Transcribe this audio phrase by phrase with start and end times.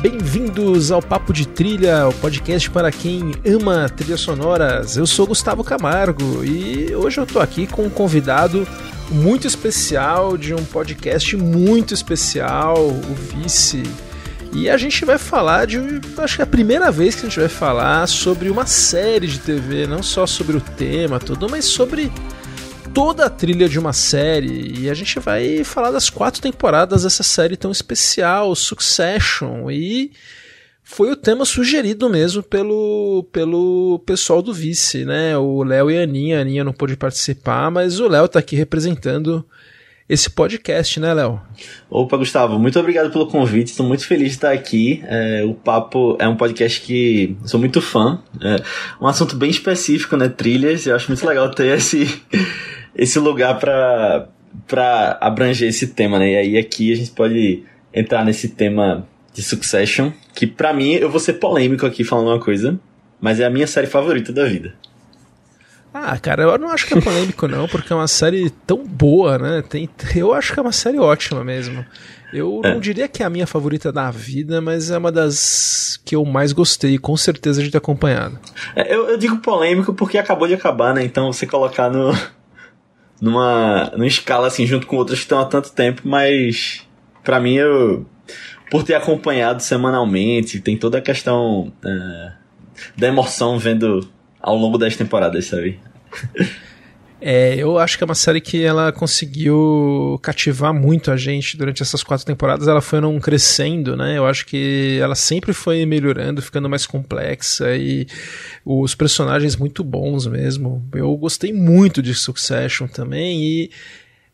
[0.00, 4.96] Bem-vindos ao Papo de Trilha, o podcast para quem ama trilhas sonoras.
[4.96, 8.66] Eu sou Gustavo Camargo e hoje eu tô aqui com um convidado
[9.10, 13.82] muito especial de um podcast muito especial, o Vice.
[14.52, 15.78] E a gente vai falar de.
[16.18, 19.38] Acho que é a primeira vez que a gente vai falar sobre uma série de
[19.38, 22.10] TV, não só sobre o tema todo, mas sobre
[22.94, 24.80] toda a trilha de uma série.
[24.80, 29.70] E a gente vai falar das quatro temporadas dessa série tão especial, Succession.
[29.70, 30.10] E
[30.88, 35.36] foi o tema sugerido mesmo pelo, pelo pessoal do Vice, né?
[35.36, 36.38] O Léo e a Aninha.
[36.38, 39.44] A Aninha não pôde participar, mas o Léo tá aqui representando
[40.08, 41.40] esse podcast, né, Léo?
[41.90, 43.72] Opa, Gustavo, muito obrigado pelo convite.
[43.72, 45.02] Estou muito feliz de estar aqui.
[45.08, 48.22] É, o Papo é um podcast que sou muito fã.
[48.40, 48.62] É
[49.00, 50.28] um assunto bem específico, né?
[50.28, 50.86] Trilhas.
[50.86, 52.22] Eu acho muito legal ter esse,
[52.94, 56.30] esse lugar para abranger esse tema, né?
[56.30, 59.04] E aí aqui a gente pode entrar nesse tema
[59.36, 62.80] de Succession, que para mim eu vou ser polêmico aqui falando uma coisa,
[63.20, 64.74] mas é a minha série favorita da vida.
[65.92, 69.38] Ah, cara, eu não acho que é polêmico não, porque é uma série tão boa,
[69.38, 69.62] né?
[69.62, 71.84] Tem, eu acho que é uma série ótima mesmo.
[72.32, 72.72] Eu é.
[72.72, 76.24] não diria que é a minha favorita da vida, mas é uma das que eu
[76.24, 78.38] mais gostei, com certeza, de ter acompanhado.
[78.74, 81.04] É, eu, eu, digo polêmico porque acabou de acabar, né?
[81.04, 82.12] Então você colocar no,
[83.20, 86.86] numa, numa escala assim, junto com outras que estão há tanto tempo, mas
[87.22, 88.06] para mim eu
[88.70, 92.32] por ter acompanhado semanalmente, tem toda a questão uh,
[92.96, 94.08] da emoção vendo
[94.40, 95.80] ao longo das temporadas, sabe?
[97.20, 101.82] É, eu acho que é uma série que ela conseguiu cativar muito a gente durante
[101.82, 102.68] essas quatro temporadas.
[102.68, 104.18] Ela foi não crescendo, né?
[104.18, 108.06] Eu acho que ela sempre foi melhorando, ficando mais complexa e
[108.64, 110.86] os personagens muito bons mesmo.
[110.94, 113.70] Eu gostei muito de Succession também e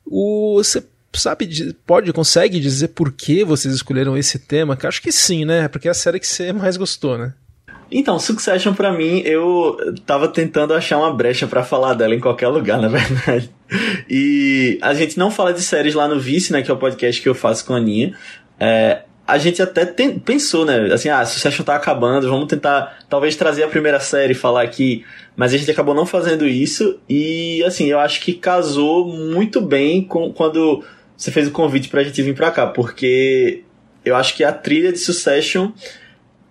[0.05, 4.77] o, você sabe, pode, consegue dizer por que vocês escolheram esse tema?
[4.77, 5.69] Que acho que sim, né?
[5.69, 7.35] Porque é a série que você mais gostou, né?
[7.95, 12.49] Então, Succession para mim, eu tava tentando achar uma brecha para falar dela em qualquer
[12.49, 13.51] lugar, na verdade.
[14.09, 17.21] E a gente não fala de séries lá no Vice, né, que é o podcast
[17.21, 18.15] que eu faço com a Aninha.
[18.59, 23.37] É, a gente até tem, pensou, né, assim, ah, Succession tá acabando, vamos tentar talvez
[23.37, 25.05] trazer a primeira série e falar aqui,
[25.37, 30.03] mas a gente acabou não fazendo isso e, assim, eu acho que casou muito bem
[30.03, 30.83] com quando
[31.23, 33.63] você fez o convite pra gente vir pra cá, porque
[34.05, 35.71] eu acho que a trilha de Succession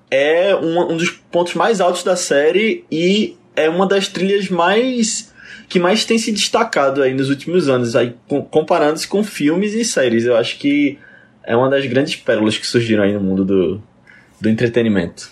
[0.10, 5.34] é um, um dos pontos mais altos da série e é uma das trilhas mais
[5.68, 8.16] que mais tem se destacado aí nos últimos anos, aí
[8.50, 10.24] comparando-se com filmes e séries.
[10.24, 10.98] Eu acho que
[11.44, 13.84] é uma das grandes pérolas que surgiram aí no mundo do,
[14.40, 15.32] do entretenimento.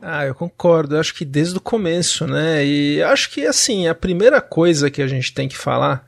[0.00, 0.94] Ah, eu concordo.
[0.94, 2.64] Eu acho que desde o começo, né?
[2.64, 6.07] E acho que assim, a primeira coisa que a gente tem que falar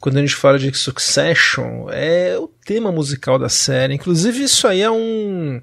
[0.00, 3.94] quando a gente fala de Succession, é o tema musical da série.
[3.94, 5.60] Inclusive, isso aí é um,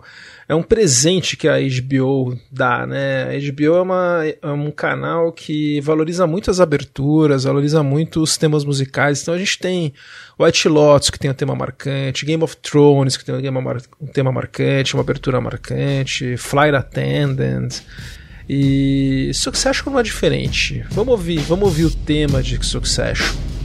[0.47, 3.23] é um presente que a HBO dá, né?
[3.23, 8.37] A HBO é, uma, é um canal que valoriza muito as aberturas, valoriza muito os
[8.37, 9.23] temas musicais.
[9.23, 9.91] Então a gente tem
[10.39, 13.81] White Lotus, que tem um tema marcante, Game of Thrones, que tem um tema, mar,
[14.13, 17.81] tema marcante, uma abertura marcante, Flight Attendant.
[18.47, 20.85] E Succession não é diferente.
[20.91, 23.56] Vamos ouvir, vamos ouvir o tema de Succession.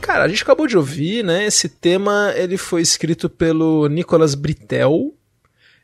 [0.00, 1.46] Cara, a gente acabou de ouvir, né?
[1.46, 5.14] Esse tema ele foi escrito pelo Nicolas Britel,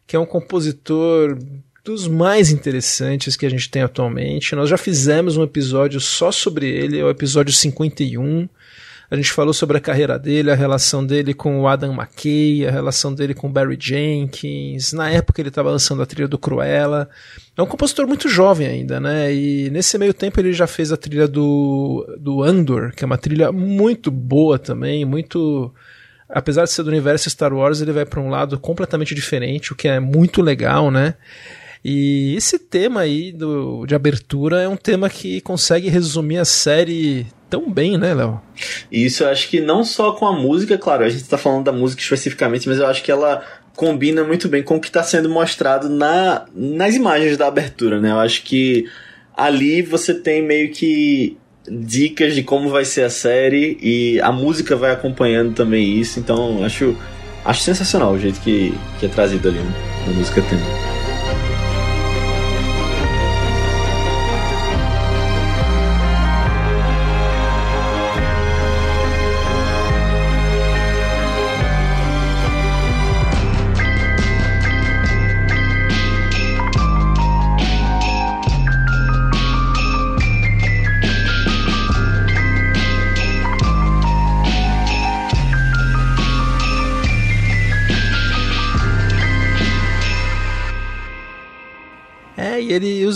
[0.07, 1.39] que é um compositor
[1.85, 4.57] dos mais interessantes que a gente tem atualmente.
[4.57, 8.49] Nós já fizemos um episódio só sobre ele, é o episódio 51.
[9.15, 12.71] A gente falou sobre a carreira dele, a relação dele com o Adam McKay, a
[12.73, 14.93] relação dele com o Barry Jenkins.
[14.93, 17.09] Na época ele estava lançando a trilha do Cruella.
[17.57, 19.33] É um compositor muito jovem ainda, né?
[19.33, 23.17] E nesse meio tempo ele já fez a trilha do, do Andor, que é uma
[23.17, 25.73] trilha muito boa também, muito.
[26.29, 29.77] Apesar de ser do universo Star Wars, ele vai para um lado completamente diferente, o
[29.77, 31.15] que é muito legal, né?
[31.85, 37.29] E esse tema aí do, de abertura é um tema que consegue resumir a série
[37.49, 38.41] tão bem, né, Léo?
[38.91, 41.73] Isso eu acho que não só com a música, claro, a gente tá falando da
[41.73, 43.43] música especificamente, mas eu acho que ela
[43.77, 48.11] combina muito bem com o que está sendo mostrado na, nas imagens da abertura, né?
[48.11, 48.87] Eu acho que
[49.37, 51.37] ali você tem meio que
[51.69, 56.63] dicas de como vai ser a série e a música vai acompanhando também isso, então
[56.65, 56.97] acho,
[57.45, 59.61] acho sensacional o jeito que, que é trazido ali
[60.07, 60.94] na música tema.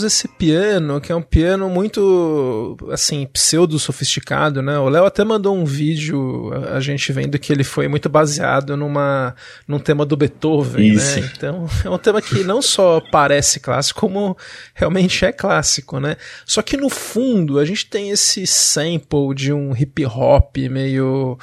[0.09, 4.77] Esse piano, que é um piano muito, assim, pseudo-sofisticado, né?
[4.77, 9.33] O Léo até mandou um vídeo, a gente vendo que ele foi muito baseado numa,
[9.67, 10.95] num tema do Beethoven, né?
[10.95, 11.21] Isso.
[11.21, 11.31] né?
[11.35, 14.35] Então, é um tema que não só parece clássico, como
[14.73, 16.17] realmente é clássico, né?
[16.45, 21.37] Só que no fundo, a gente tem esse sample de um hip hop meio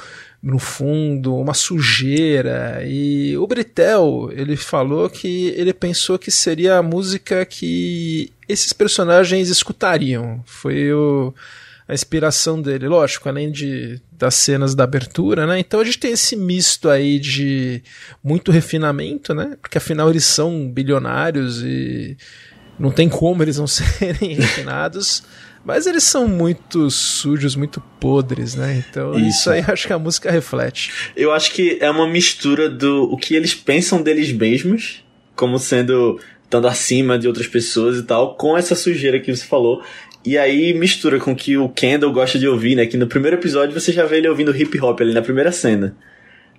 [0.46, 2.81] no fundo, uma sujeira.
[2.87, 9.48] E o Britel, ele falou que ele pensou que seria a música que esses personagens
[9.48, 10.40] escutariam.
[10.46, 11.34] Foi o,
[11.88, 15.58] a inspiração dele, lógico, além de das cenas da abertura, né?
[15.58, 17.82] Então a gente tem esse misto aí de
[18.22, 19.56] muito refinamento, né?
[19.60, 22.16] Porque afinal eles são bilionários e
[22.78, 25.25] não tem como eles não serem refinados.
[25.67, 28.85] Mas eles são muito sujos, muito podres, né?
[28.89, 30.93] Então isso, isso aí acho que a música reflete.
[31.17, 35.05] Eu acho que é uma mistura do o que eles pensam deles mesmos,
[35.35, 39.83] como sendo estando acima de outras pessoas e tal, com essa sujeira que você falou.
[40.25, 42.87] E aí mistura com o que o Kendall gosta de ouvir, né?
[42.87, 45.97] Que no primeiro episódio você já vê ele ouvindo hip hop ali na primeira cena.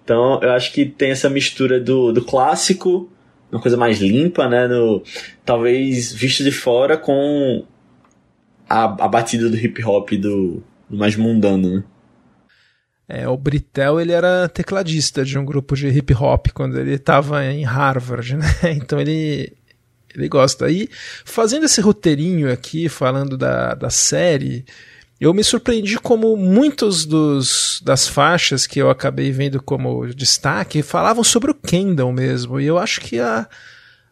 [0.03, 3.09] Então eu acho que tem essa mistura do, do clássico,
[3.49, 4.67] uma coisa mais limpa, né?
[4.67, 5.01] No,
[5.45, 7.65] talvez visto de fora com
[8.69, 11.83] a, a batida do hip hop do, do mais mundano, né?
[13.09, 17.45] É, o Britel ele era tecladista de um grupo de hip hop quando ele estava
[17.45, 18.45] em Harvard, né?
[18.75, 19.53] Então ele
[20.13, 20.69] ele gosta.
[20.69, 20.89] E
[21.23, 24.65] fazendo esse roteirinho aqui, falando da, da série,
[25.21, 31.23] eu me surpreendi como muitos dos, das faixas que eu acabei vendo como destaque falavam
[31.23, 32.59] sobre o Kendall mesmo.
[32.59, 33.47] E eu acho que a,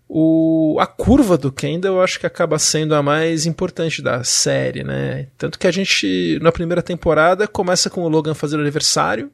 [0.08, 4.84] o, a curva do Kendall eu acho que acaba sendo a mais importante da série,
[4.84, 5.28] né?
[5.38, 9.32] Tanto que a gente, na primeira temporada, começa com o Logan fazendo aniversário.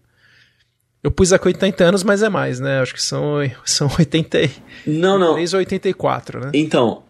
[1.03, 2.79] Eu pus a 80 anos, mas é mais, né?
[2.79, 4.49] Acho que são, são 80
[4.85, 5.33] Não, não.
[5.33, 6.51] 3 ou 84, né?
[6.53, 7.03] Então,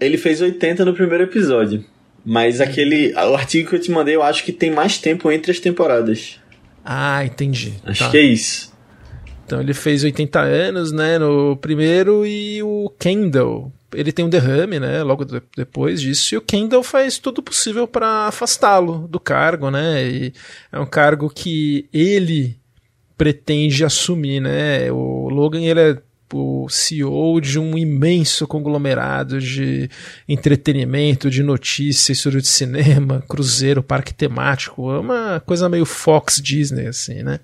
[0.00, 1.84] ele fez 80 no primeiro episódio.
[2.24, 3.14] Mas aquele.
[3.14, 6.38] O artigo que eu te mandei, eu acho que tem mais tempo entre as temporadas.
[6.84, 7.74] Ah, entendi.
[7.86, 8.10] Acho tá.
[8.10, 8.67] que é isso.
[9.48, 14.78] Então ele fez 80 anos, né, no primeiro e o Kendall, ele tem um derrame,
[14.78, 15.24] né, logo
[15.56, 20.06] depois disso, e o Kendall faz tudo possível para afastá-lo do cargo, né?
[20.06, 20.32] E
[20.70, 22.58] é um cargo que ele
[23.16, 24.92] pretende assumir, né?
[24.92, 25.98] O Logan ele é
[26.30, 29.88] o CEO de um imenso conglomerado de
[30.28, 36.86] entretenimento, de notícias, estúdio de cinema, cruzeiro, parque temático, é uma coisa meio Fox Disney
[36.86, 37.40] assim, né?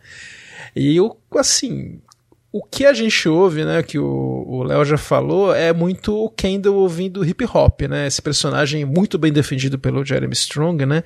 [0.75, 2.01] E eu, assim,
[2.53, 6.77] o que a gente ouve, né, que o Léo já falou, é muito o Kendall
[6.77, 8.07] ouvindo hip hop, né?
[8.07, 11.03] Esse personagem muito bem defendido pelo Jeremy Strong, né?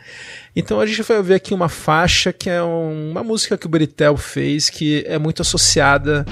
[0.55, 3.69] Então a gente vai ver aqui uma faixa que é um, uma música que o
[3.69, 6.27] Britel fez que é muito associada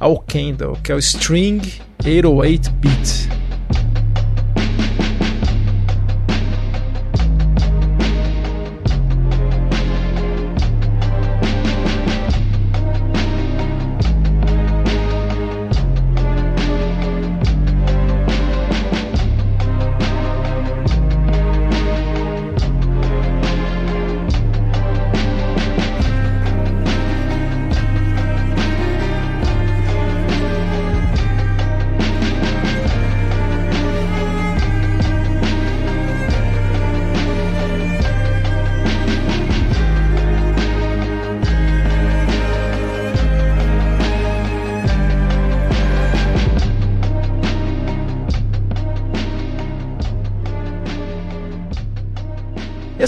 [0.00, 1.60] ao Kendall, que é o String
[2.02, 3.43] 808 Beat.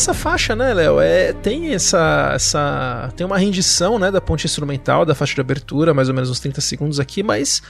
[0.07, 3.13] Essa faixa, né, Léo, é, tem essa, essa.
[3.17, 6.39] Tem uma rendição né, da ponte instrumental, da faixa de abertura, mais ou menos uns
[6.39, 7.61] 30 segundos aqui, mas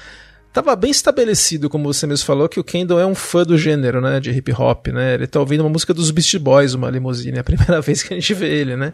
[0.53, 4.01] Tava bem estabelecido, como você mesmo falou, que o Kendall é um fã do gênero,
[4.03, 5.15] né, de hip hop, né?
[5.15, 8.13] Ele tá ouvindo uma música dos Beast Boys, uma limusine, é a primeira vez que
[8.13, 8.93] a gente vê ele, né?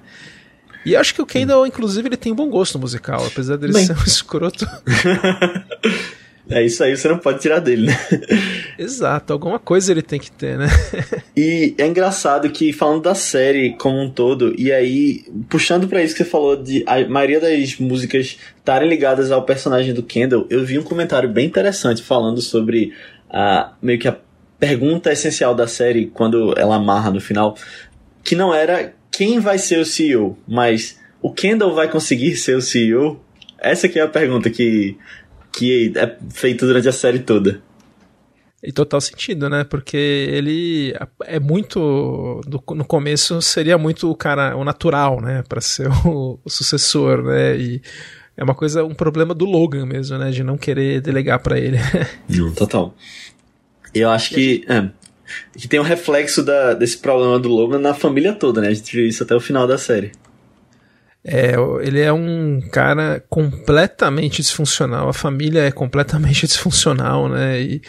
[0.86, 3.86] E acho que o Kendall, inclusive, ele tem bom gosto musical, apesar dele bem.
[3.86, 4.66] ser um escroto.
[6.50, 7.96] É isso aí, você não pode tirar dele, né?
[8.78, 10.66] Exato, alguma coisa ele tem que ter, né?
[11.36, 16.14] e é engraçado que, falando da série como um todo, e aí, puxando para isso
[16.14, 20.64] que você falou de a maioria das músicas estarem ligadas ao personagem do Kendall, eu
[20.64, 22.92] vi um comentário bem interessante falando sobre
[23.30, 24.16] a, meio que a
[24.58, 27.56] pergunta essencial da série, quando ela amarra no final,
[28.22, 32.62] que não era quem vai ser o CEO, mas o Kendall vai conseguir ser o
[32.62, 33.20] CEO?
[33.58, 34.96] Essa que é a pergunta que
[35.52, 37.60] que é feito durante a série toda.
[38.62, 39.64] E total sentido, né?
[39.64, 40.94] Porque ele
[41.24, 42.40] é muito.
[42.46, 45.42] No começo seria muito o cara, o natural, né?
[45.48, 47.56] Pra ser o, o sucessor, né?
[47.56, 47.82] E
[48.36, 50.30] é uma coisa, um problema do Logan mesmo, né?
[50.30, 51.76] De não querer delegar para ele.
[52.56, 52.94] Total.
[53.92, 54.64] Eu acho que.
[54.68, 54.88] É,
[55.58, 58.68] que tem um reflexo da, desse problema do Logan na família toda, né?
[58.68, 60.12] A gente viu isso até o final da série.
[61.24, 67.60] É, ele é um cara completamente disfuncional, a família é completamente disfuncional, né?
[67.62, 67.82] E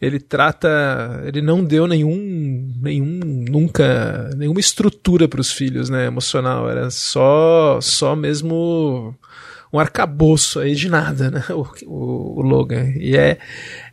[0.00, 6.06] ele trata, ele não deu nenhum, nenhum, nunca, nenhuma estrutura para os filhos, né?
[6.06, 9.14] Emocional, era só, só mesmo
[9.72, 11.44] um arcabouço aí de nada, né?
[11.50, 12.92] O, o, o, Logan.
[12.96, 13.38] E é.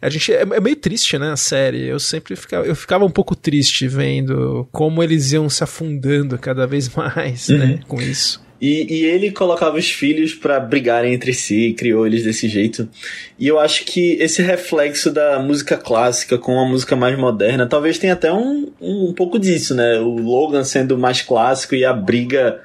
[0.01, 0.33] A gente.
[0.33, 1.31] É, é, meio triste, né?
[1.31, 1.85] A série.
[1.85, 2.65] Eu sempre ficava.
[2.65, 7.57] Eu ficava um pouco triste vendo como eles iam se afundando cada vez mais, né?
[7.57, 7.67] uhum.
[7.67, 7.79] né?
[7.87, 8.46] Com isso.
[8.59, 12.89] E, e ele colocava os filhos para brigarem entre si, criou eles desse jeito.
[13.37, 17.99] E eu acho que esse reflexo da música clássica com a música mais moderna, talvez
[17.99, 19.99] tenha até um, um, um pouco disso, né?
[19.99, 22.59] O Logan sendo mais clássico e a briga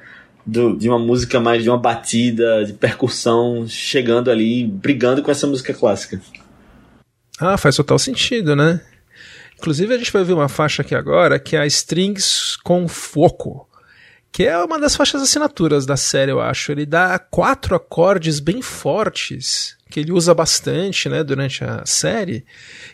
[0.45, 5.45] do, de uma música mais de uma batida, de percussão, chegando ali, brigando com essa
[5.45, 6.19] música clássica.
[7.39, 8.81] Ah, faz total sentido, né?
[9.57, 13.67] Inclusive a gente vai ver uma faixa aqui agora que é a Strings com Foco
[14.33, 16.71] que é uma das faixas assinaturas da série, eu acho.
[16.71, 22.43] Ele dá quatro acordes bem fortes, que ele usa bastante, né, durante a série,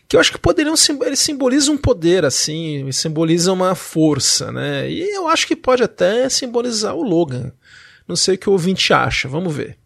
[0.06, 4.92] que eu acho que poderiam ele simboliza um poder assim, simboliza uma força, né?
[4.92, 7.54] E eu acho que pode até simbolizar o Logan.
[8.06, 9.79] Não sei o que o ouvinte acha, vamos ver.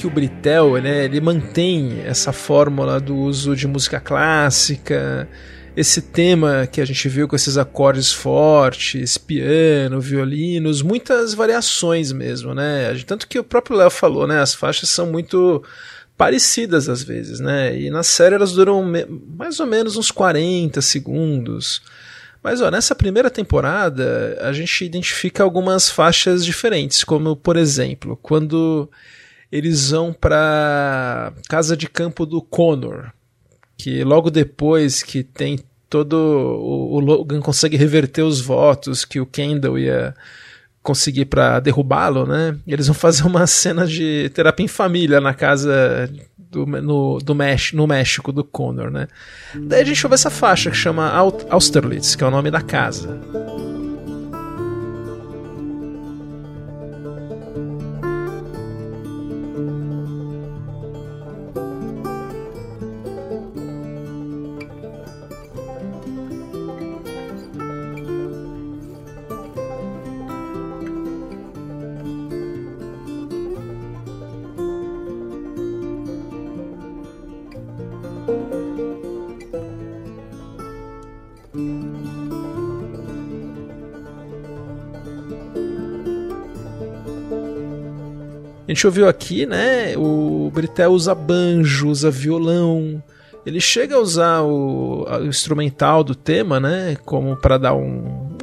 [0.00, 5.28] Que o Britel, né, ele mantém essa fórmula do uso de música clássica,
[5.76, 12.54] esse tema que a gente viu com esses acordes fortes, piano, violinos, muitas variações mesmo,
[12.54, 12.94] né?
[13.06, 14.40] Tanto que o próprio Léo falou, né?
[14.40, 15.62] As faixas são muito
[16.16, 17.78] parecidas às vezes, né?
[17.78, 18.82] E na série elas duram
[19.36, 21.82] mais ou menos uns 40 segundos.
[22.42, 28.90] Mas ó, nessa primeira temporada a gente identifica algumas faixas diferentes, como por exemplo, quando
[29.50, 33.10] eles vão para casa de campo do Connor,
[33.76, 39.26] que logo depois que tem todo o, o Logan consegue reverter os votos que o
[39.26, 40.14] Kendall ia
[40.82, 42.56] conseguir para derrubá-lo, né?
[42.66, 47.76] Eles vão fazer uma cena de terapia em família na casa do, no, do México,
[47.76, 49.08] no México do Connor, né?
[49.54, 51.10] Daí a gente ouve essa faixa que chama
[51.50, 53.20] Austerlitz, que é o nome da casa.
[88.80, 89.94] Gente ouviu aqui, né?
[89.98, 93.02] O Britel usa banjo, usa violão.
[93.44, 96.96] Ele chega a usar o, o instrumental do tema, né?
[97.04, 98.38] Como para dar um,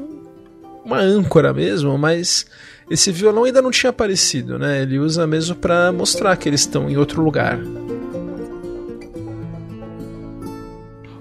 [0.86, 2.46] uma âncora mesmo, mas
[2.88, 4.84] esse violão ainda não tinha aparecido, né?
[4.84, 7.60] Ele usa mesmo para mostrar que eles estão em outro lugar.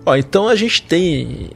[0.05, 1.53] Ó, então a gente tem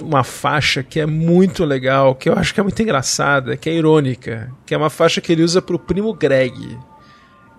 [0.00, 3.74] uma faixa que é muito legal, que eu acho que é muito engraçada, que é
[3.74, 6.78] irônica, que é uma faixa que ele usa pro primo Greg,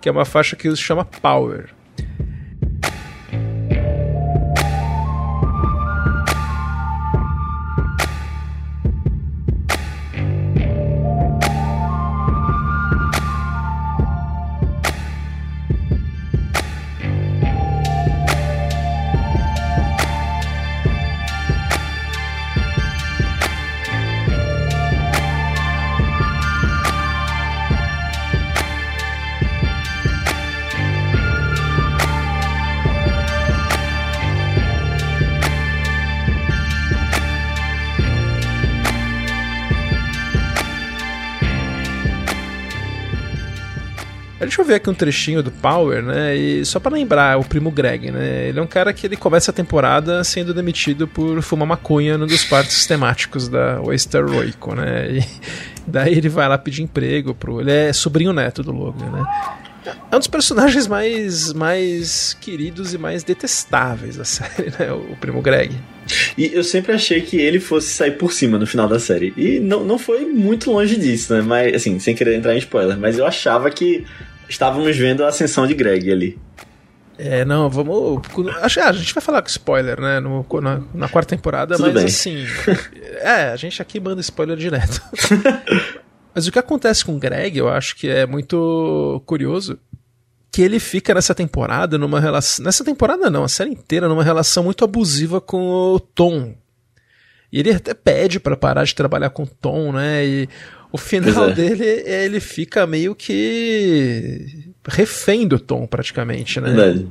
[0.04, 1.70] que é uma faixa que ele chama Power.
[44.54, 46.36] Deixa eu ver aqui um trechinho do Power, né?
[46.36, 48.46] E só para lembrar, o primo Greg, né?
[48.46, 52.24] Ele é um cara que ele começa a temporada sendo demitido por fumar maconha num
[52.24, 55.10] dos parques temáticos da Oyster Roico, né?
[55.10, 55.24] E
[55.84, 57.60] daí ele vai lá pedir emprego pro.
[57.60, 59.24] Ele é sobrinho neto do Logan, né?
[60.08, 64.92] É um dos personagens mais, mais queridos e mais detestáveis da série, né?
[64.92, 65.74] O primo Greg.
[66.38, 69.34] E eu sempre achei que ele fosse sair por cima no final da série.
[69.36, 71.42] E não, não foi muito longe disso, né?
[71.42, 74.04] Mas, assim, sem querer entrar em spoiler, mas eu achava que
[74.48, 76.38] estávamos vendo a ascensão de Greg ali.
[77.16, 78.22] É, não, vamos.
[78.62, 80.20] Acho, ah, a gente vai falar com spoiler, né?
[80.20, 82.04] No, na, na quarta temporada, Tudo mas bem.
[82.06, 82.44] assim.
[83.20, 85.00] é, a gente aqui manda spoiler direto.
[86.34, 89.78] mas o que acontece com o Greg, eu acho que é muito curioso.
[90.50, 92.64] Que ele fica nessa temporada numa relação.
[92.64, 96.54] Nessa temporada não, a série inteira, numa relação muito abusiva com o Tom.
[97.52, 100.24] E ele até pede para parar de trabalhar com o Tom, né?
[100.26, 100.48] E
[100.94, 101.52] o final é.
[101.52, 106.72] dele, ele fica meio que refém do Tom, praticamente, né?
[106.72, 107.08] Verdade.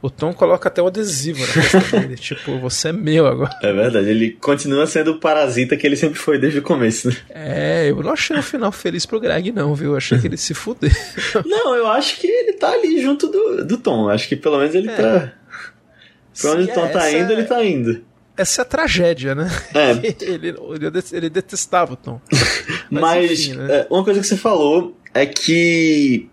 [0.00, 3.54] O Tom coloca até o adesivo na testa dele, tipo, você é meu agora.
[3.62, 7.16] É verdade, ele continua sendo o parasita que ele sempre foi desde o começo, né?
[7.28, 9.90] É, eu não achei o final feliz pro Greg, não, viu?
[9.90, 10.90] Eu achei que ele se fudeu.
[11.44, 14.08] Não, eu acho que ele tá ali junto do, do Tom.
[14.08, 14.96] Acho que pelo menos ele é.
[14.96, 15.32] tá.
[16.40, 18.09] Pra onde o Tom tá indo, ele tá indo
[18.40, 19.50] essa é a tragédia, né?
[19.74, 19.90] É.
[20.24, 20.54] ele,
[21.12, 22.20] ele, detestava o Tom.
[22.90, 23.66] Mas, Mas enfim, né?
[23.70, 26.28] É, uma coisa que você falou é que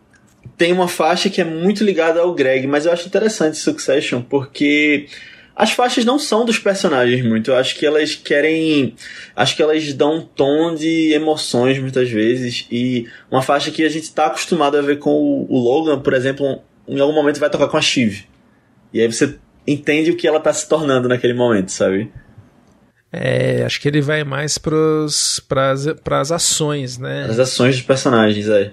[0.57, 5.07] tem uma faixa que é muito ligada ao Greg, mas eu acho interessante Succession porque
[5.55, 7.51] as faixas não são dos personagens muito.
[7.51, 8.95] Eu acho que elas querem.
[9.35, 12.67] Acho que elas dão um tom de emoções muitas vezes.
[12.71, 16.61] E uma faixa que a gente está acostumado a ver com o Logan, por exemplo,
[16.87, 18.25] em algum momento vai tocar com a Shiv.
[18.93, 22.11] E aí você entende o que ela tá se tornando naquele momento, sabe?
[23.11, 27.25] É, acho que ele vai mais pros, pras, pras ações, né?
[27.29, 28.71] As ações dos personagens, é.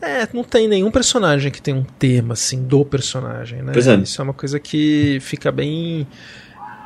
[0.00, 3.72] É, não tem nenhum personagem que tem um tema, assim, do personagem, né?
[3.72, 3.94] Pois é.
[3.96, 6.06] Isso é uma coisa que fica bem.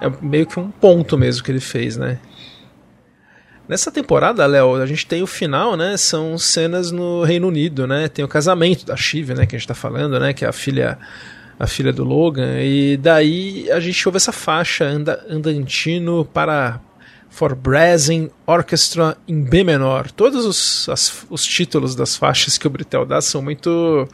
[0.00, 2.18] É meio que um ponto mesmo que ele fez, né?
[3.68, 5.96] Nessa temporada, Léo, a gente tem o final, né?
[5.96, 8.08] São cenas no Reino Unido, né?
[8.08, 9.46] Tem o casamento da Shiv, né?
[9.46, 10.32] Que a gente tá falando, né?
[10.32, 10.98] Que é a filha
[11.58, 16.80] a filha do Logan, e daí a gente ouve essa faixa anda, andantino para
[17.28, 20.10] For Brazen Orchestra em B menor.
[20.10, 24.08] Todos os, as, os títulos das faixas que o Britel dá são muito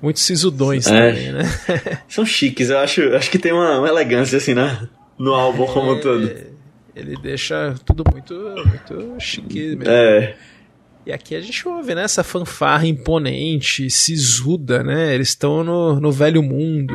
[0.00, 1.42] muito sisudões é, também, né?
[2.06, 4.86] São chiques, eu acho, acho que tem uma, uma elegância assim né?
[5.18, 6.30] no álbum é, como um todo.
[6.94, 9.88] Ele deixa tudo muito, muito chique mesmo.
[9.88, 10.36] É.
[11.06, 15.14] E aqui a gente ouve, né, essa fanfarra imponente, sisuda, né?
[15.14, 16.94] Eles estão no, no velho mundo.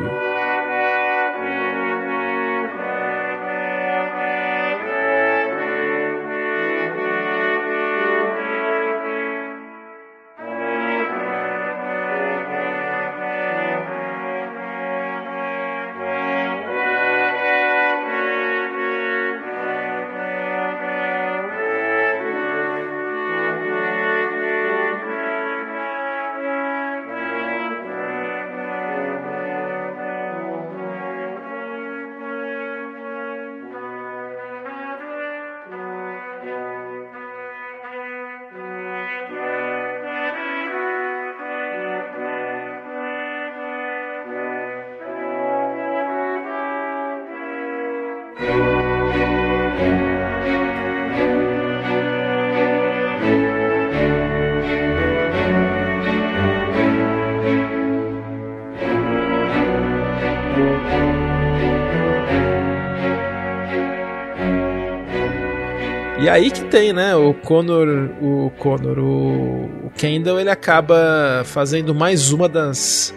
[66.40, 67.14] Aí que tem, né?
[67.14, 73.14] O Connor, o Connor, o, Kendall, ele acaba fazendo mais uma das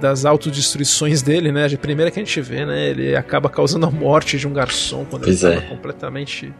[0.00, 1.66] das autodestruições dele, né?
[1.72, 2.90] A primeira que a gente vê, né?
[2.90, 5.60] Ele acaba causando a morte de um garçom quando pois ele é.
[5.62, 6.52] completamente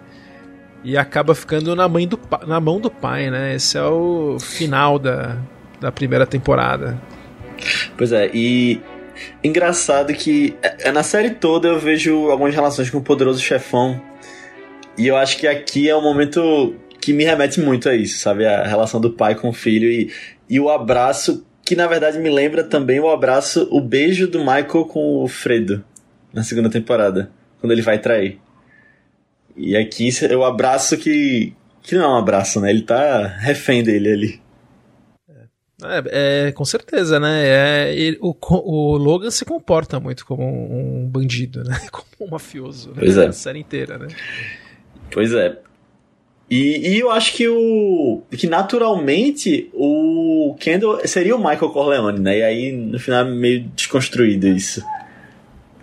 [0.83, 3.55] e acaba ficando na, mãe do, na mão do pai, né?
[3.55, 5.37] Esse é o final da,
[5.81, 6.97] da primeira temporada.
[7.99, 8.81] Pois é, e
[9.43, 14.01] engraçado que é, na série toda eu vejo algumas relações com o poderoso chefão.
[14.99, 18.47] E eu acho que aqui é o momento que me remete muito a isso, sabe?
[18.47, 20.11] A relação do pai com o filho e,
[20.49, 24.85] e o abraço que na verdade me lembra também o abraço, o beijo do Michael
[24.85, 25.85] com o Fredo
[26.33, 27.31] na segunda temporada,
[27.61, 28.39] quando ele vai trair.
[29.57, 31.55] E aqui é o abraço que.
[31.83, 32.71] que não é um abraço, né?
[32.71, 34.41] Ele tá refém dele ali.
[35.83, 37.47] É, é, com certeza, né?
[37.47, 41.79] É, ele, o, o Logan se comporta muito como um, um bandido, né?
[41.91, 42.91] Como um mafioso.
[42.91, 42.97] Né?
[43.01, 43.27] Pois é.
[43.27, 44.09] A série inteira, né?
[45.11, 45.59] Pois é.
[46.49, 48.23] E, e, eu acho que o.
[48.31, 52.39] que naturalmente o Kendall seria o Michael Corleone, né?
[52.39, 54.83] E aí no final é meio desconstruído isso.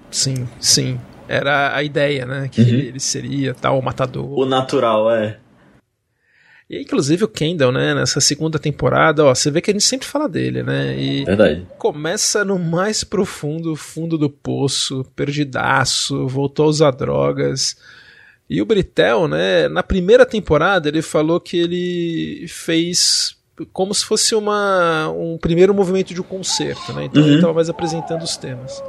[0.09, 0.99] Sim, sim.
[1.27, 2.49] Era a ideia, né?
[2.49, 2.67] Que uhum.
[2.67, 4.39] ele seria tal, o matador.
[4.39, 5.37] O natural, é.
[6.69, 10.07] E inclusive o Kendall, né, nessa segunda temporada, ó, você vê que a gente sempre
[10.07, 10.97] fala dele, né?
[10.97, 11.67] E Verdade.
[11.77, 17.75] começa no mais profundo fundo do poço, perdidaço, voltou a usar drogas
[18.53, 23.35] e o Britel, né, na primeira temporada ele falou que ele fez
[23.71, 27.05] como se fosse uma, um primeiro movimento de um concerto, né?
[27.05, 27.27] Então uhum.
[27.29, 28.83] ele estava mais apresentando os temas.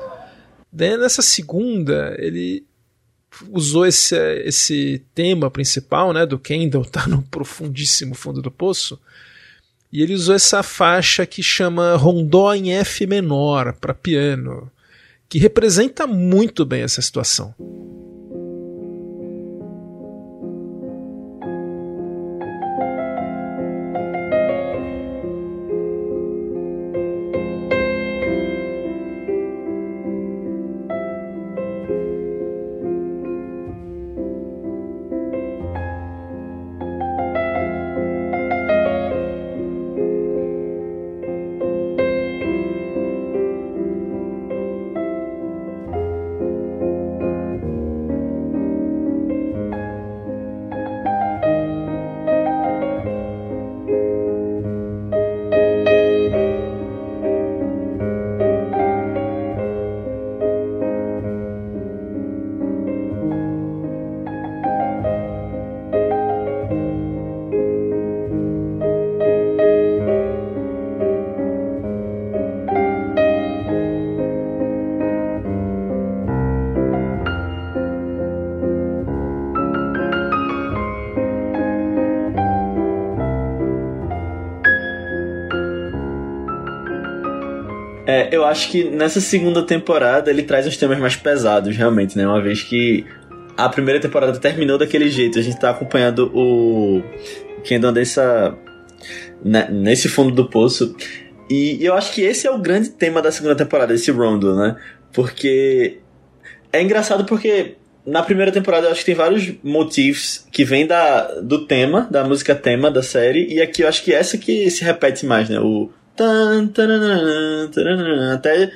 [0.71, 2.67] Daí nessa segunda, ele
[3.51, 9.01] usou esse, esse tema principal, né, do Kendall tá no profundíssimo fundo do poço,
[9.91, 14.71] e ele usou essa faixa que chama Rondó em F menor para piano,
[15.27, 17.55] que representa muito bem essa situação.
[88.55, 92.27] Acho que nessa segunda temporada ele traz uns temas mais pesados, realmente, né?
[92.27, 93.05] Uma vez que
[93.57, 97.03] a primeira temporada terminou daquele jeito, a gente tá acompanhando o
[97.65, 98.57] Kendall dessa
[99.45, 100.95] né, nesse fundo do poço.
[101.51, 104.77] E eu acho que esse é o grande tema da segunda temporada, esse Rondo, né?
[105.13, 105.99] Porque
[106.73, 107.75] é engraçado porque
[108.07, 112.25] na primeira temporada eu acho que tem vários motivos que vêm da, do tema, da
[112.25, 115.59] música tema da série, e aqui eu acho que essa que se repete mais, né?
[115.59, 115.91] O
[118.33, 118.73] até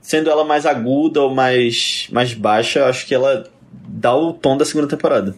[0.00, 3.44] sendo ela mais aguda ou mais, mais baixa, acho que ela
[3.88, 5.34] dá o tom da segunda temporada.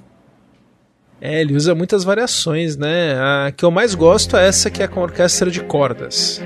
[1.21, 3.14] É, ele usa muitas variações, né?
[3.19, 6.41] A que eu mais gosto é essa que é com orquestra de cordas.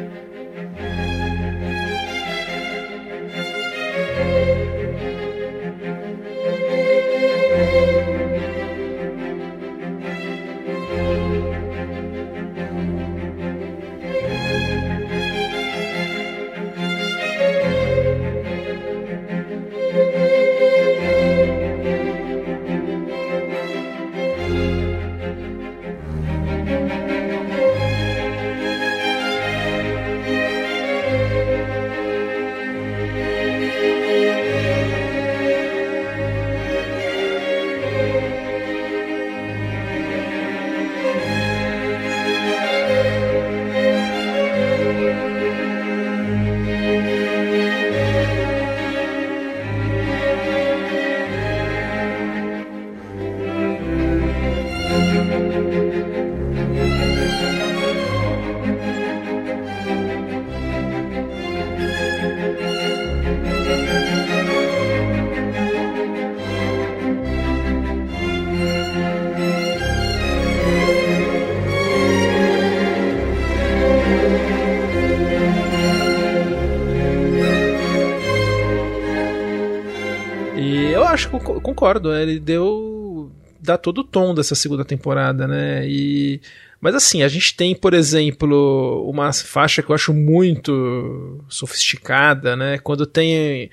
[81.93, 82.15] Concordo.
[82.15, 83.31] Ele deu.
[83.61, 85.87] dá todo o tom dessa segunda temporada, né?
[85.87, 86.41] E.
[86.81, 92.79] Mas assim, a gente tem, por exemplo, uma faixa que eu acho muito sofisticada, né?
[92.79, 93.71] Quando tem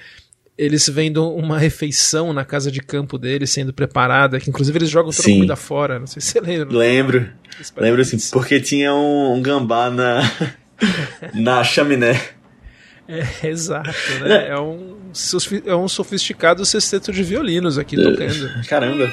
[0.55, 5.09] eles vendo uma refeição na casa de campo deles sendo preparada, que inclusive eles jogam
[5.09, 5.31] toda sim.
[5.31, 6.77] a comida fora, não sei se você lembra.
[6.77, 7.29] Lembro.
[7.77, 10.21] Lembro sim, porque tinha um, um gambá na,
[11.33, 12.19] na chaminé.
[13.09, 13.89] É, exato,
[14.21, 14.49] né?
[14.49, 14.95] É um,
[15.65, 18.67] é um sofisticado sexteto de violinos aqui tocando.
[18.67, 19.11] Caramba.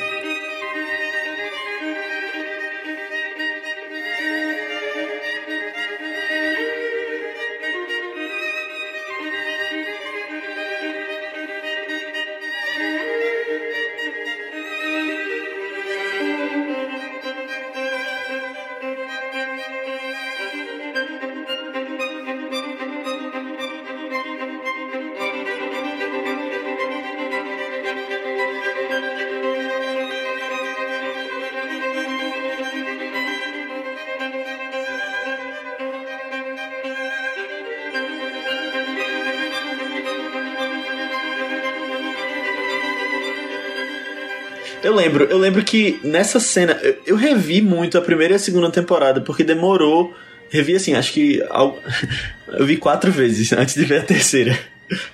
[45.17, 49.21] Lembro, eu lembro que nessa cena, eu, revi muito a primeira e a segunda temporada,
[49.21, 50.15] porque demorou.
[50.49, 51.43] Revi assim, acho que.
[52.49, 54.57] Eu vi quatro vezes antes de ver a terceira.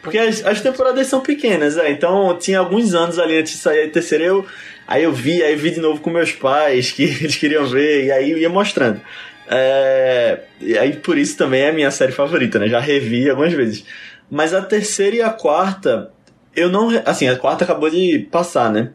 [0.03, 1.91] Porque as, as temporadas são pequenas, é.
[1.91, 4.47] Então tinha alguns anos ali antes de sair a terceira, eu.
[4.87, 8.13] Aí eu vi, aí vi de novo com meus pais, que eles queriam ver, e
[8.13, 9.01] aí eu ia mostrando.
[9.49, 12.69] É, e aí por isso também é a minha série favorita, né?
[12.69, 13.85] Já revi algumas vezes.
[14.31, 16.11] Mas a terceira e a quarta,
[16.55, 16.91] eu não.
[17.07, 18.91] Assim, a quarta acabou de passar, né?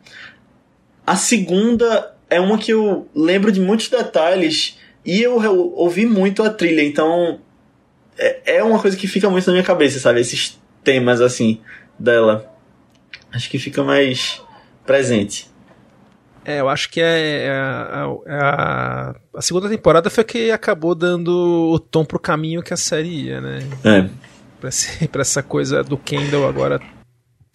[1.08, 6.44] A segunda é uma que eu lembro de muitos detalhes e eu, eu ouvi muito
[6.44, 7.40] a trilha, então
[8.18, 10.20] é, é uma coisa que fica muito na minha cabeça, sabe?
[10.20, 11.62] Esses temas assim
[11.98, 12.54] dela.
[13.32, 14.42] Acho que fica mais
[14.86, 15.50] presente.
[16.44, 17.50] É, eu acho que é, é,
[18.26, 22.78] é a, a, segunda temporada foi que acabou dando o tom pro caminho que a
[22.78, 23.60] série ia, né?
[23.86, 24.10] É.
[24.60, 24.70] Pra,
[25.10, 26.82] pra essa coisa do Kendall agora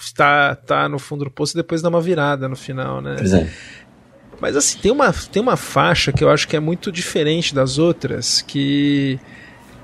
[0.05, 3.15] está tá no fundo do poço e depois dá uma virada no final, né?
[3.17, 3.51] Pois é.
[4.41, 7.79] Mas assim, tem uma, tem uma faixa que eu acho que é muito diferente das
[7.79, 9.19] outras, que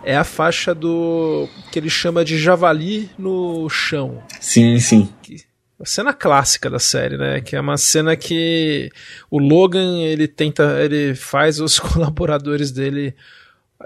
[0.04, 4.22] é a faixa do que ele chama de javali no chão.
[4.40, 5.08] Sim, sim.
[5.22, 5.36] Que,
[5.80, 7.40] a cena clássica da série, né?
[7.40, 8.90] Que é uma cena que
[9.30, 13.14] o Logan ele tenta, ele faz os colaboradores dele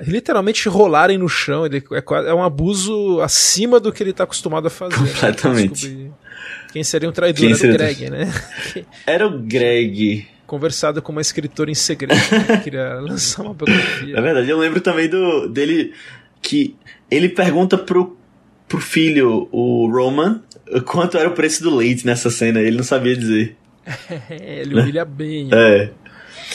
[0.01, 1.67] literalmente rolarem no chão.
[1.67, 4.99] Ele, é, é um abuso acima do que ele está acostumado a fazer.
[5.01, 5.13] Né?
[5.13, 5.89] Completamente.
[5.89, 6.11] Né?
[6.73, 7.41] Quem seria um traidor?
[7.41, 8.33] Quem Era o Greg, né?
[9.07, 10.27] Era o Greg.
[10.47, 14.17] Conversado com uma escritora em segredo que queria lançar uma biografia.
[14.19, 15.93] É verdade, eu lembro também do dele
[16.41, 16.75] que
[17.11, 18.17] ele pergunta pro,
[18.69, 20.43] pro filho, o Roman,
[20.87, 22.61] quanto era o preço do leite nessa cena.
[22.61, 23.57] Ele não sabia dizer.
[24.31, 25.49] ele humilha bem.
[25.53, 25.91] É.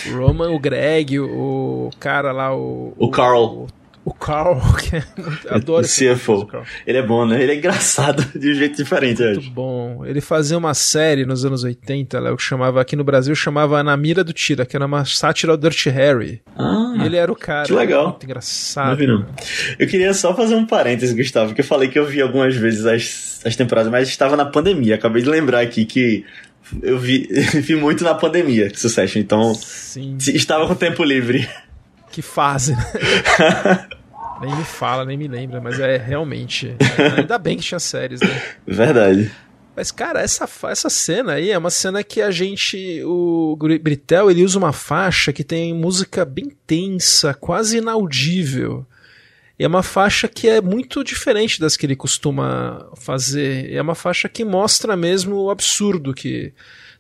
[0.08, 2.94] O Roman, o Greg, o cara lá, o.
[2.98, 3.44] O Carl.
[3.44, 3.68] O,
[4.08, 6.48] o Carl, que é muito, adoro o CFO.
[6.86, 7.44] Ele é bom, né?
[7.44, 9.52] Ele é engraçado de um jeito diferente, Muito acho.
[9.52, 10.06] bom.
[10.06, 13.98] Ele fazia uma série nos anos 80, Léo, que chamava, aqui no Brasil, chamava Na
[13.98, 16.42] Mira do Tira, que era uma sátira ao Dirty Harry.
[16.56, 17.66] Ah, e ele era o cara.
[17.66, 18.08] Que legal.
[18.12, 18.92] Muito engraçado.
[18.92, 19.26] Não vi, não.
[19.78, 22.86] Eu queria só fazer um parênteses, Gustavo, que eu falei que eu vi algumas vezes
[22.86, 24.96] as, as temporadas, mas estava na pandemia.
[24.96, 26.24] Acabei de lembrar aqui que
[26.82, 27.28] eu vi,
[27.60, 30.16] vi muito na pandemia, Succession, então Sim.
[30.18, 31.46] estava com tempo livre.
[32.10, 33.88] Que fase, né?
[34.42, 36.76] Nem me fala, nem me lembra, mas é realmente.
[37.18, 38.42] Ainda bem que tinha séries, né?
[38.66, 39.32] Verdade.
[39.76, 43.04] Mas, cara, essa, essa cena aí é uma cena que a gente.
[43.04, 48.86] O Britel ele usa uma faixa que tem música bem tensa, quase inaudível.
[49.60, 53.72] E é uma faixa que é muito diferente das que ele costuma fazer.
[53.72, 56.54] É uma faixa que mostra mesmo o absurdo que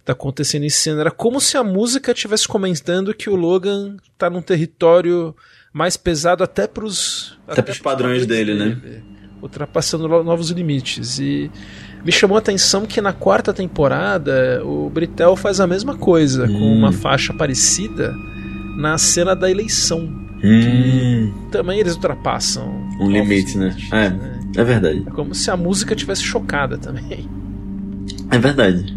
[0.05, 1.01] tá acontecendo em cena.
[1.01, 5.35] Era como se a música estivesse comentando que o Logan tá num território
[5.73, 9.01] mais pesado até pros, até, até pros padrões dele, dele, né?
[9.41, 11.19] Ultrapassando novos limites.
[11.19, 11.51] E
[12.03, 16.53] me chamou a atenção que na quarta temporada o Britel faz a mesma coisa, hum.
[16.53, 18.15] com uma faixa parecida
[18.77, 20.27] na cena da eleição.
[20.43, 21.33] Hum.
[21.51, 22.67] também eles ultrapassam
[22.99, 23.69] um limite, né?
[23.69, 24.39] Limites, é, né?
[24.55, 25.03] é verdade.
[25.07, 27.27] É como se a música tivesse chocada também.
[28.29, 28.95] É verdade.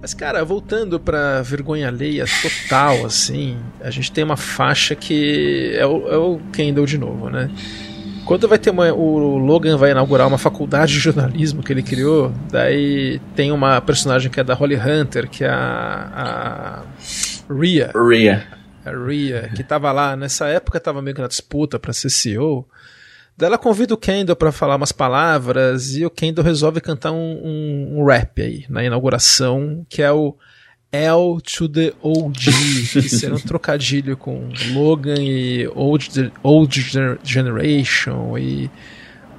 [0.00, 5.86] Mas, cara, voltando pra vergonha alheia total, assim, a gente tem uma faixa que é
[5.86, 7.50] o, é o Kendall de novo, né?
[8.24, 12.32] Quando vai ter uma, o Logan vai inaugurar uma faculdade de jornalismo que ele criou,
[12.50, 16.84] daí tem uma personagem que é da Holly Hunter, que é a,
[17.48, 17.90] a Rhea.
[17.92, 18.46] Rhea.
[18.84, 22.66] A Rhea, que tava lá, nessa época tava meio que na disputa para ser CEO.
[23.40, 27.16] Daí ela convida o Kendall para falar umas palavras e o Kendall resolve cantar um,
[27.16, 30.36] um, um, rap aí na inauguração, que é o
[30.92, 32.38] L to the OG,
[32.92, 38.70] que será um trocadilho com Logan e Old, old Generation e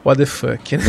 [0.04, 0.76] what the fuck.
[0.76, 0.84] Né?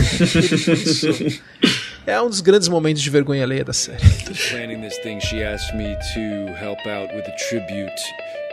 [2.06, 4.00] é um dos grandes momentos de vergonha alheia da série.
[4.48, 7.92] Planning this thing, she asked me to help out with a tribute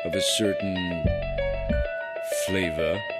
[0.06, 0.76] of a certain
[2.46, 3.19] flavor.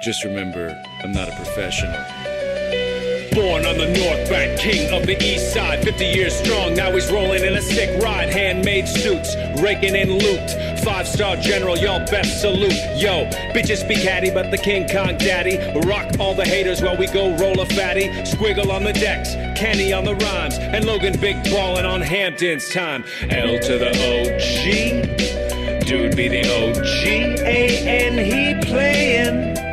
[0.00, 1.92] Just remember, I'm not a professional.
[3.32, 6.74] Born on the North Bank, king of the East Side, 50 years strong.
[6.74, 10.78] Now he's rolling in a sick ride, handmade suits, raking in loot.
[10.84, 12.78] Five star general, y'all best salute.
[12.96, 15.58] Yo, bitches speak hattie, but the King Kong daddy.
[15.88, 18.08] Rock all the haters while we go roll a fatty.
[18.22, 23.04] Squiggle on the decks, Kenny on the rhymes, and Logan big ballin' on Hampton's time.
[23.30, 29.67] L to the OG, dude be the OG, A N he playin'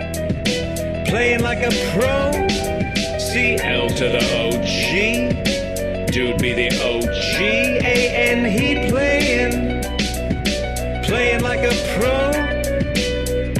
[1.15, 2.29] playing like a pro.
[3.17, 6.11] CL to the OG.
[6.11, 7.39] Dude be the OG.
[7.85, 9.81] A-N he playing.
[11.05, 12.44] Playing like a pro.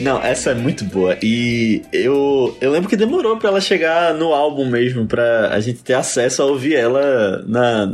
[0.00, 1.16] Não, essa é muito boa.
[1.22, 5.82] E eu, eu lembro que demorou para ela chegar no álbum mesmo, pra a gente
[5.82, 7.92] ter acesso a ouvir ela na,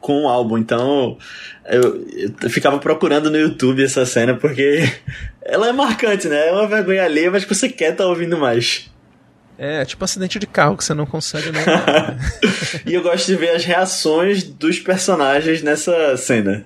[0.00, 0.58] com o álbum.
[0.58, 1.16] Então
[1.66, 2.06] eu,
[2.42, 4.82] eu ficava procurando no YouTube essa cena porque
[5.42, 6.48] ela é marcante, né?
[6.48, 8.90] É uma vergonha alheia, mas você quer estar tá ouvindo mais.
[9.56, 11.60] É, tipo acidente de carro que você não consegue não.
[12.84, 16.64] e eu gosto de ver as reações dos personagens nessa cena.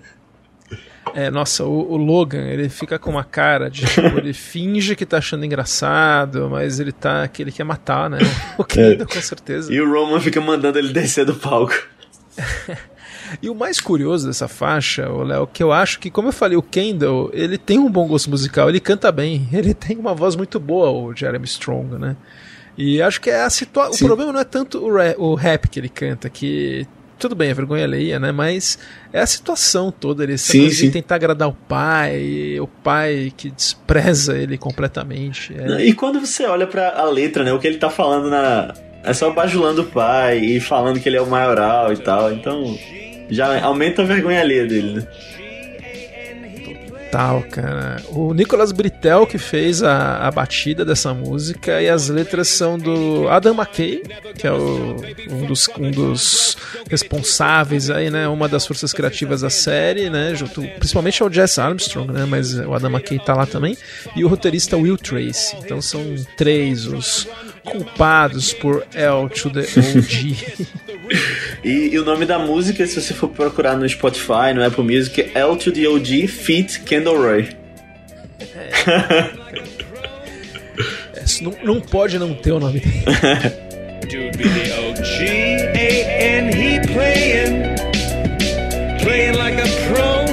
[1.18, 5.04] É, nossa, o, o, Logan, ele fica com uma cara de tipo, ele finge que
[5.04, 8.18] tá achando engraçado, mas ele tá que ele quer matar, né?
[8.56, 9.14] O Kendall, é.
[9.14, 9.72] com certeza.
[9.72, 11.74] E o Roman fica mandando ele descer do palco.
[13.42, 16.62] E o mais curioso dessa faixa, Léo, que eu acho que, como eu falei, o
[16.62, 20.58] Kendall, ele tem um bom gosto musical, ele canta bem, ele tem uma voz muito
[20.58, 22.16] boa, o Jeremy Strong, né?
[22.74, 24.06] E acho que é a situação.
[24.06, 26.86] O problema não é tanto o, o rap que ele canta, que
[27.18, 28.32] tudo bem, a vergonha alheia, né?
[28.32, 28.78] Mas
[29.12, 30.90] é a situação toda essa sim, sim.
[30.90, 35.54] tentar agradar o pai, o pai que despreza ele completamente.
[35.54, 35.84] É.
[35.84, 37.52] E quando você olha para a letra, né?
[37.52, 38.74] O que ele tá falando na.
[39.04, 42.32] É só bajulando o pai e falando que ele é o maioral e tal.
[42.32, 42.76] Então
[43.30, 45.06] já aumenta a vergonha alheia dele, né?
[47.10, 48.02] Total, cara.
[48.10, 53.26] O Nicolas Britel que fez a, a batida dessa música e as letras são do
[53.28, 54.02] Adam McKay,
[54.36, 54.96] que é o,
[55.30, 56.56] um, dos, um dos
[56.90, 58.28] responsáveis aí, né?
[58.28, 60.34] Uma das forças criativas da série, né?
[60.34, 62.26] Junto, principalmente ao Jess Armstrong, né?
[62.26, 63.76] Mas o Adam McKay tá lá também.
[64.14, 65.56] E o roteirista Will Tracy.
[65.64, 67.26] Então são três os
[67.64, 70.56] culpados por L to the OG.
[71.64, 75.20] e, e, o nome da música, se você for procurar no Spotify, no Apple Music,
[75.20, 77.48] é L to the OG Feat Kendall Roy.
[78.40, 78.48] É.
[81.14, 83.04] é, não, não pode não ter o nome dele.
[84.08, 85.20] Dude be the OG,
[85.76, 87.76] A-N, he playing,
[89.00, 90.28] playing like a pro.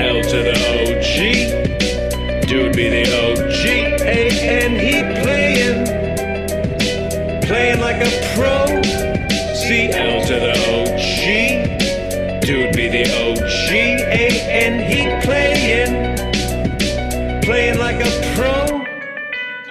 [0.00, 3.49] L to the OG, dude be the OG,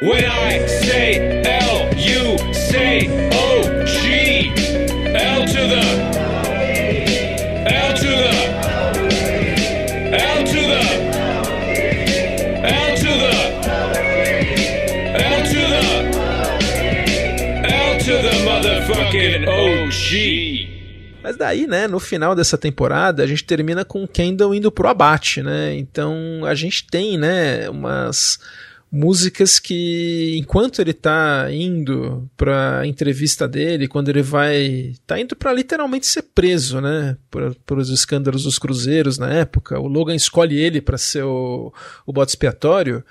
[0.01, 2.99] When I say L, you say
[5.45, 5.83] to the.
[7.67, 8.31] L to the.
[10.15, 10.81] L to the.
[12.63, 13.09] L to.
[21.21, 24.87] Mas daí, né, no final dessa temporada, a gente termina com o Kendall indo pro
[24.87, 25.75] abate, né?
[25.75, 28.39] Então a gente tem, né, umas
[28.91, 35.53] músicas que enquanto ele tá indo pra entrevista dele, quando ele vai, tá indo para
[35.53, 40.81] literalmente ser preso, né, por, os escândalos dos cruzeiros na época, o Logan escolhe ele
[40.81, 41.71] para ser o,
[42.05, 43.03] o bode expiatório,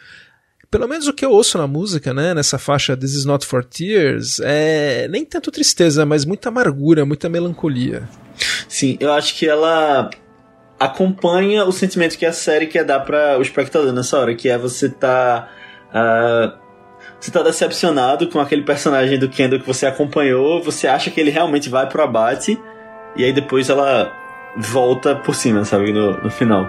[0.70, 3.64] pelo menos o que eu ouço na música, né, nessa faixa This Is Not For
[3.64, 8.08] Tears, é nem tanto tristeza, mas muita amargura, muita melancolia.
[8.68, 10.10] Sim, eu acho que ela
[10.78, 14.58] acompanha o sentimento que a série quer dar para o espectador nessa hora, que é
[14.58, 15.48] você tá
[15.90, 16.58] uh,
[17.20, 21.30] você tá decepcionado com aquele personagem do Kendall que você acompanhou, você acha que ele
[21.30, 22.58] realmente vai pro abate,
[23.16, 24.12] e aí depois ela
[24.56, 26.66] volta por cima, sabe, no, no final.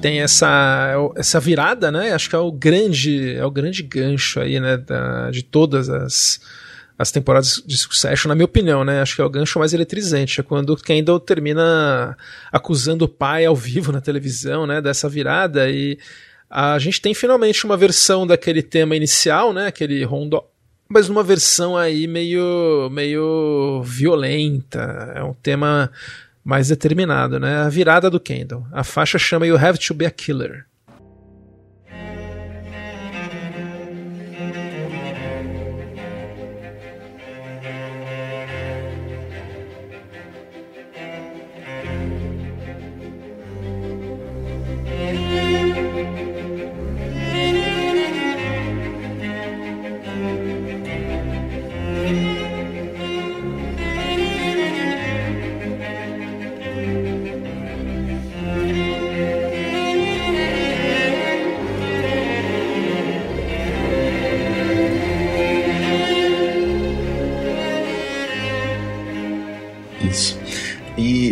[0.00, 2.12] Tem essa, essa virada, né?
[2.12, 4.76] Acho que é o grande, é o grande gancho aí, né?
[4.76, 6.40] Da, de todas as,
[6.96, 9.00] as temporadas de Succession, na minha opinião, né?
[9.00, 10.40] Acho que é o gancho mais eletrizante.
[10.40, 12.16] É quando Kendall termina
[12.52, 14.80] acusando o pai ao vivo na televisão, né?
[14.80, 15.98] Dessa virada e
[16.48, 19.66] a gente tem finalmente uma versão daquele tema inicial, né?
[19.66, 20.42] Aquele rondo
[20.88, 25.12] mas numa versão aí meio meio violenta.
[25.14, 25.90] É um tema
[26.48, 27.58] mais determinado, né?
[27.58, 28.66] A virada do Kendall.
[28.72, 30.64] A faixa chama You Have to Be a Killer.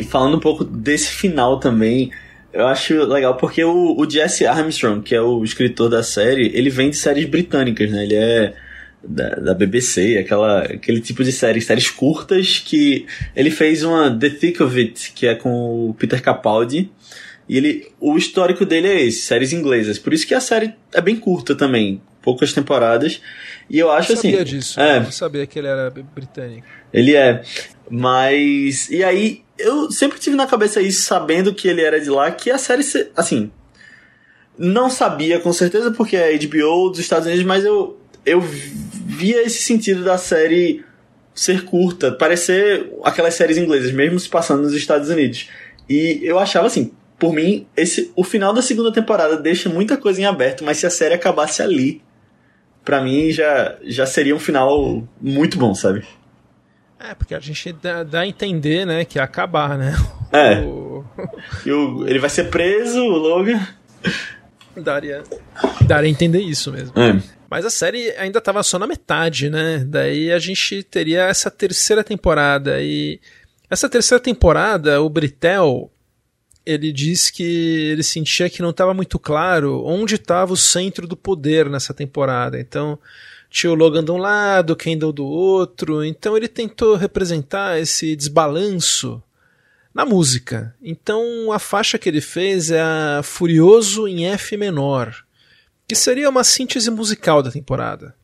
[0.04, 2.10] Falando um pouco desse final também,
[2.52, 6.70] eu acho legal porque o, o Jesse Armstrong, que é o escritor da série, ele
[6.70, 8.04] vem de séries britânicas, né?
[8.04, 8.54] Ele é
[9.06, 14.30] da, da BBC, aquela, aquele tipo de série, séries curtas que ele fez uma The
[14.30, 16.90] Thick of It, que é com o Peter Capaldi.
[17.48, 19.98] E ele, o histórico dele é esse, séries inglesas.
[19.98, 23.22] Por isso que a série é bem curta também, poucas temporadas.
[23.70, 24.30] E eu acho eu assim.
[24.32, 26.66] Sabia disso, é, eu sabia que ele era britânico.
[26.92, 27.42] Ele é.
[27.88, 28.90] Mas.
[28.90, 32.50] E aí, eu sempre tive na cabeça isso, sabendo que ele era de lá, que
[32.50, 32.82] a série,
[33.16, 33.52] assim,
[34.58, 39.62] não sabia com certeza porque é HBO dos Estados Unidos, mas eu, eu via esse
[39.62, 40.84] sentido da série
[41.32, 45.48] ser curta, parecer aquelas séries inglesas, mesmo se passando nos Estados Unidos.
[45.88, 50.20] E eu achava assim, por mim, esse o final da segunda temporada deixa muita coisa
[50.20, 52.02] em aberto, mas se a série acabasse ali,
[52.86, 56.06] para mim já, já seria um final muito bom, sabe?
[57.00, 59.92] É, porque a gente dá, dá a entender, né, que ia acabar, né?
[60.32, 60.60] É.
[60.64, 61.04] O...
[61.64, 63.66] E o, ele vai ser preso, o Logan.
[64.76, 65.22] Daria,
[65.86, 66.92] daria a entender isso mesmo.
[66.98, 67.20] É.
[67.50, 69.84] Mas a série ainda estava só na metade, né?
[69.86, 72.80] Daí a gente teria essa terceira temporada.
[72.82, 73.20] E
[73.70, 75.90] essa terceira temporada, o Britel,
[76.66, 77.44] ele diz que
[77.92, 82.58] ele sentia que não estava muito claro onde estava o centro do poder nessa temporada.
[82.58, 82.98] Então,
[83.48, 89.22] tinha o Logan de um lado, Kendall do outro, então ele tentou representar esse desbalanço
[89.94, 90.74] na música.
[90.82, 95.24] Então a faixa que ele fez é a Furioso em F menor,
[95.88, 98.14] que seria uma síntese musical da temporada.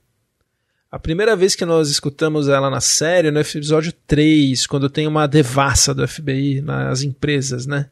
[0.91, 5.27] A primeira vez que nós escutamos ela na série, no episódio 3, quando tem uma
[5.27, 7.89] devassa do FBI nas empresas, né?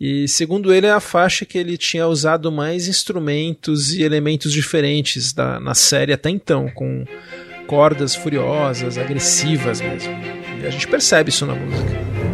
[0.00, 5.32] E segundo ele, é a faixa que ele tinha usado mais instrumentos e elementos diferentes
[5.32, 7.04] da, na série até então, com
[7.66, 10.12] cordas furiosas, agressivas mesmo.
[10.60, 12.31] E a gente percebe isso na música.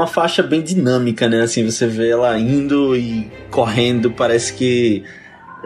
[0.00, 1.42] Uma faixa bem dinâmica, né?
[1.42, 5.04] Assim, você vê ela indo e correndo, parece que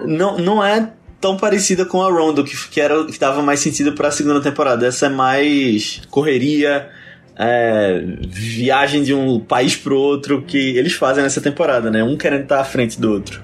[0.04, 3.94] não, não é tão parecida com a Rondo, que, que, era, que dava mais sentido
[3.94, 4.86] para a segunda temporada.
[4.86, 6.90] Essa é mais correria,
[7.36, 12.02] é, viagem de um país pro outro que eles fazem nessa temporada, né?
[12.02, 13.42] Um querendo estar à frente do outro.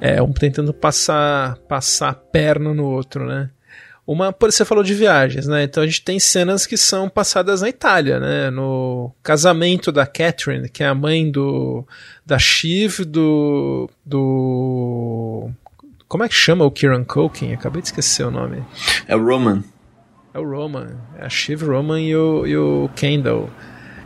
[0.00, 3.50] É, um tentando passar, passar a perna no outro, né?
[4.06, 5.64] Uma, você falou de viagens, né?
[5.64, 8.50] Então a gente tem cenas que são passadas na Itália, né?
[8.50, 11.86] No casamento da Catherine, que é a mãe do
[12.24, 15.50] da Shiv, do do
[16.06, 17.54] como é que chama o Kieran Culkin?
[17.54, 18.62] Acabei de esquecer o nome.
[19.08, 19.64] É o Roman.
[20.34, 23.48] É o Roman, é a Shiv Roman e o, e o Kendall.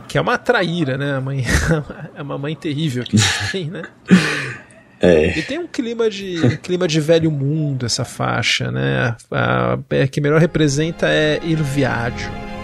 [0.07, 1.15] Que é uma traíra, né?
[1.17, 1.43] A mãe,
[2.15, 3.17] é uma mãe terrível que
[3.51, 3.83] tem, né?
[5.01, 5.37] É.
[5.37, 9.15] E tem um clima de um clima de velho mundo essa faixa, né?
[9.31, 12.58] A, a, a que melhor representa é Il Viaggio.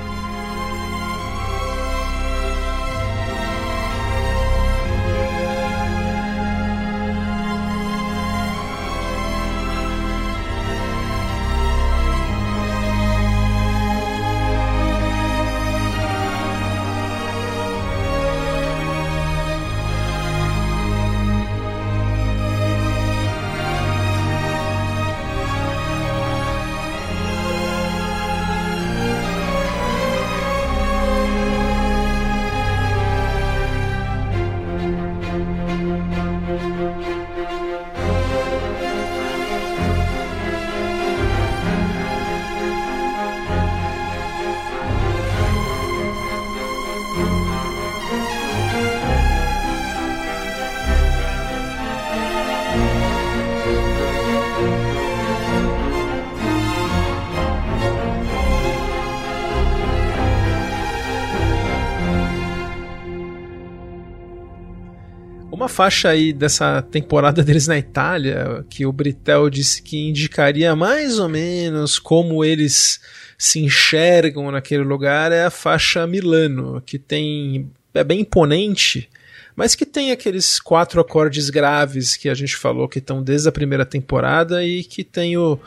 [65.76, 71.28] Faixa aí dessa temporada deles na Itália, que o Britel disse que indicaria mais ou
[71.28, 73.02] menos como eles
[73.38, 79.10] se enxergam naquele lugar, é a faixa Milano, que tem é bem imponente,
[79.54, 83.52] mas que tem aqueles quatro acordes graves que a gente falou que estão desde a
[83.52, 85.60] primeira temporada e que tem o,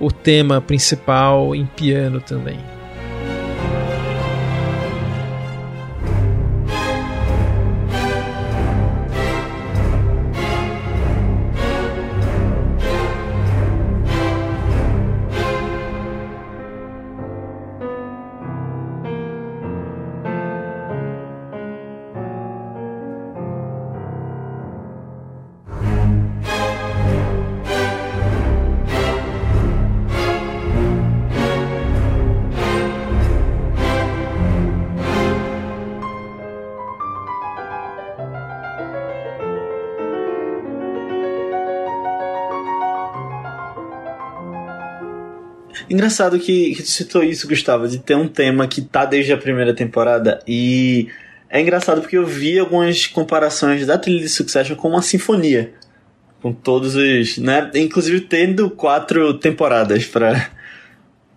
[0.00, 2.73] o tema principal em piano também.
[45.94, 49.36] Engraçado que, que tu citou isso, Gustavo, de ter um tema que tá desde a
[49.36, 51.06] primeira temporada e
[51.48, 55.72] é engraçado porque eu vi algumas comparações da trilha de Succession com uma sinfonia.
[56.42, 57.38] Com todos os.
[57.38, 57.70] Né?
[57.76, 60.50] Inclusive tendo quatro temporadas para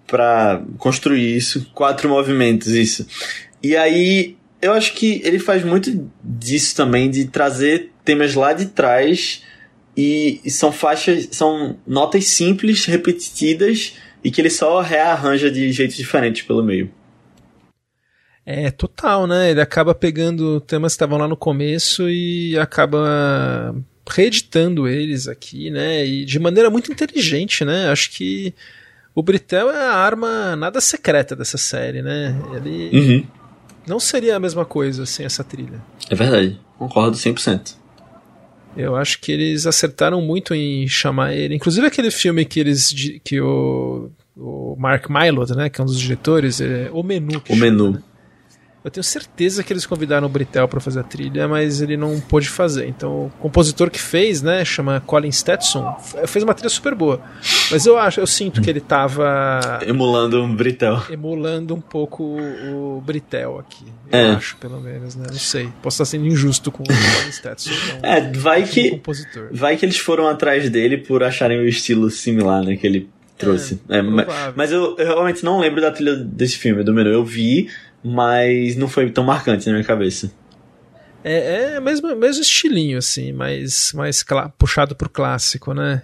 [0.07, 3.05] para construir isso, quatro movimentos, isso.
[3.61, 8.65] E aí eu acho que ele faz muito disso também, de trazer temas lá de
[8.67, 9.43] trás
[9.95, 13.93] e, são faixas, são notas simples, repetidas
[14.23, 16.91] e que ele só rearranja de jeitos diferentes pelo meio.
[18.45, 19.51] É, total, né?
[19.51, 23.75] Ele acaba pegando temas que estavam lá no começo e acaba
[24.09, 26.05] reeditando eles aqui, né?
[26.05, 27.89] E de maneira muito inteligente, né?
[27.89, 28.53] Acho que
[29.13, 32.39] o Britel é a arma nada secreta dessa série, né?
[32.55, 33.27] Ele uhum.
[33.85, 35.83] não seria a mesma coisa sem essa trilha.
[36.09, 37.75] É verdade, concordo 100%.
[38.77, 41.55] Eu acho que eles acertaram muito em chamar ele.
[41.55, 45.99] Inclusive aquele filme que eles que o, o Mark Mylod, né, que é um dos
[45.99, 47.41] diretores, é O Menu.
[47.49, 47.93] O Menu.
[47.93, 48.03] Né?
[48.87, 52.21] Eu tenho certeza que eles convidaram o Britel para fazer a trilha, mas ele não
[52.21, 52.87] pôde fazer.
[52.87, 57.21] Então, o compositor que fez, né, chama Colin Stetson, fez uma trilha super boa.
[57.71, 61.01] Mas eu acho, eu sinto que ele tava emulando um Britel.
[61.09, 63.85] Emulando um pouco o, o Britel aqui.
[64.11, 64.31] Eu é.
[64.31, 65.27] acho, pelo menos, né?
[65.29, 65.69] Não sei.
[65.81, 67.71] Posso estar sendo injusto com o Colin Stetson.
[67.97, 69.49] Então, é, vai que compositor.
[69.51, 73.79] vai que eles foram atrás dele por acharem o estilo similar, né, que ele trouxe.
[73.89, 77.09] É, é mas, mas eu, eu, realmente não lembro da trilha desse filme, do menu.
[77.09, 77.69] Eu vi,
[78.03, 80.31] mas não foi tão marcante na minha cabeça.
[81.23, 84.23] É, é mesmo, mesmo estilinho, assim, mais, mais
[84.57, 86.03] puxado pro clássico, né?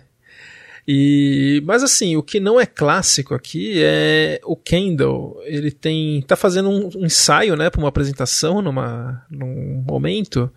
[0.88, 5.40] E, mas assim, o que não é clássico aqui é o Kendall.
[5.46, 10.52] Ele tem tá fazendo um, um ensaio, né, para uma apresentação numa num momento.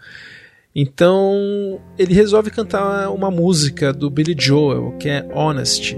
[0.75, 5.97] Então, ele resolve cantar uma música do Billy Joel, que é Honesty.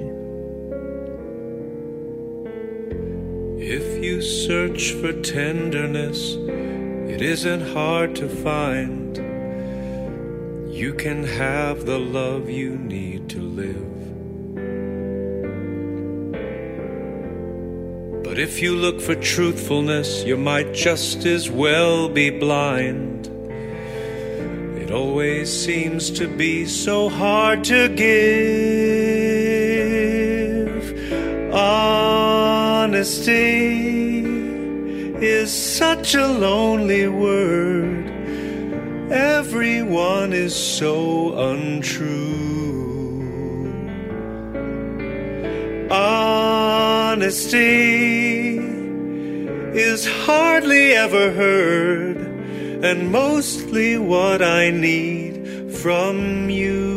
[3.59, 6.39] If you search for tenderness,
[7.09, 9.19] it isn't hard to find.
[10.71, 13.98] You can have the love you need to live.
[18.29, 23.27] But if you look for truthfulness, you might just as well be blind.
[24.77, 28.05] It always seems to be so hard to give.
[31.55, 32.99] Honesty
[35.25, 38.11] is such a lonely word.
[39.11, 42.58] Everyone is so untrue.
[45.91, 47.59] Honesty
[49.75, 52.19] is hardly ever heard,
[52.85, 56.89] and mostly what I need from you.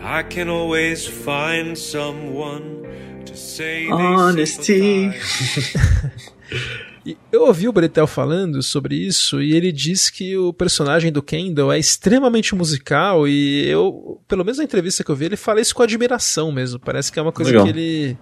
[0.00, 5.12] I can always find someone to say honesty.
[7.32, 11.72] eu ouvi o Bretel falando sobre isso e ele diz que o personagem do Kendall
[11.72, 15.74] é extremamente musical e eu, pelo menos na entrevista que eu vi, ele fala isso
[15.74, 16.78] com admiração mesmo.
[16.78, 17.64] Parece que é uma coisa Legal.
[17.64, 18.18] que ele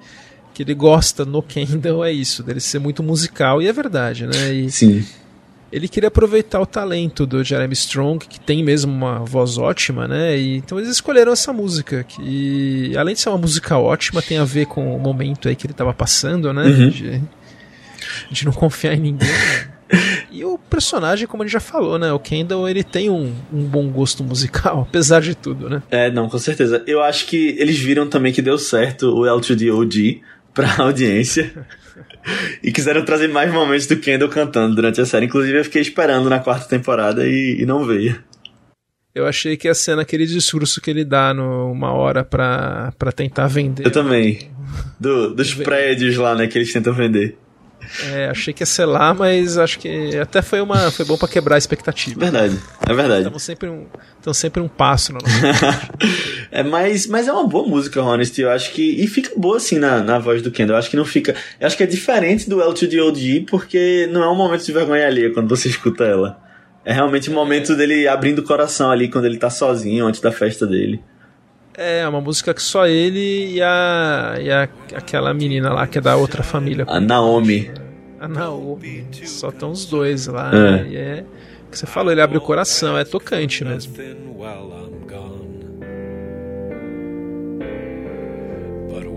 [0.54, 4.52] que ele gosta no Kendall é isso, dele ser muito musical e é verdade, né?
[4.52, 5.04] E Sim.
[5.72, 10.36] Ele queria aproveitar o talento do Jeremy Strong, que tem mesmo uma voz ótima, né?
[10.36, 14.44] E, então eles escolheram essa música, que além de ser uma música ótima, tem a
[14.44, 16.64] ver com o momento aí que ele estava passando, né?
[16.64, 16.88] Uhum.
[16.88, 17.22] De,
[18.30, 19.28] de não confiar em ninguém.
[19.28, 19.70] Né?
[20.30, 22.12] E o personagem, como a gente já falou, né?
[22.12, 25.82] O Kendall, ele tem um, um, bom gosto musical, apesar de tudo, né?
[25.90, 26.82] É, não, com certeza.
[26.86, 30.22] Eu acho que eles viram também que deu certo o L2D OG
[30.54, 31.52] pra audiência.
[32.62, 35.26] e quiseram trazer mais momentos do Kendall cantando durante a série.
[35.26, 38.22] Inclusive, eu fiquei esperando na quarta temporada e, e não veio.
[39.12, 43.48] Eu achei que a cena, aquele discurso que ele dá numa hora pra, pra tentar
[43.48, 43.84] vender.
[43.84, 44.48] Eu também.
[45.00, 47.36] Do, dos prédios lá, né, que eles tentam vender.
[48.04, 51.28] É, achei que ia ser lá, mas acho que até foi uma foi bom para
[51.28, 52.20] quebrar a expectativa.
[52.20, 53.20] Verdade, é verdade.
[53.20, 53.86] Estamos sempre um,
[54.16, 55.18] estão sempre um passo no
[56.52, 58.42] É, mas, mas é uma boa música, Honesty.
[58.42, 60.76] Eu acho que e fica boa assim na, na voz do Kendall.
[60.76, 64.22] Eu acho que não fica, eu acho que é diferente do L2D OG porque não
[64.22, 66.40] é um momento de vergonha alheia quando você escuta ela.
[66.84, 70.20] É realmente o um momento dele abrindo o coração ali quando ele tá sozinho antes
[70.20, 71.02] da festa dele.
[71.74, 76.00] É, uma música que só ele e a, e a aquela menina lá que é
[76.00, 76.84] da outra família.
[76.88, 77.70] A Naomi.
[78.20, 79.06] A Naomi.
[79.24, 80.50] Só estão os dois lá.
[80.54, 80.86] É.
[80.86, 81.24] E é
[81.70, 83.94] que você falou, ele abre o coração, é tocante mesmo.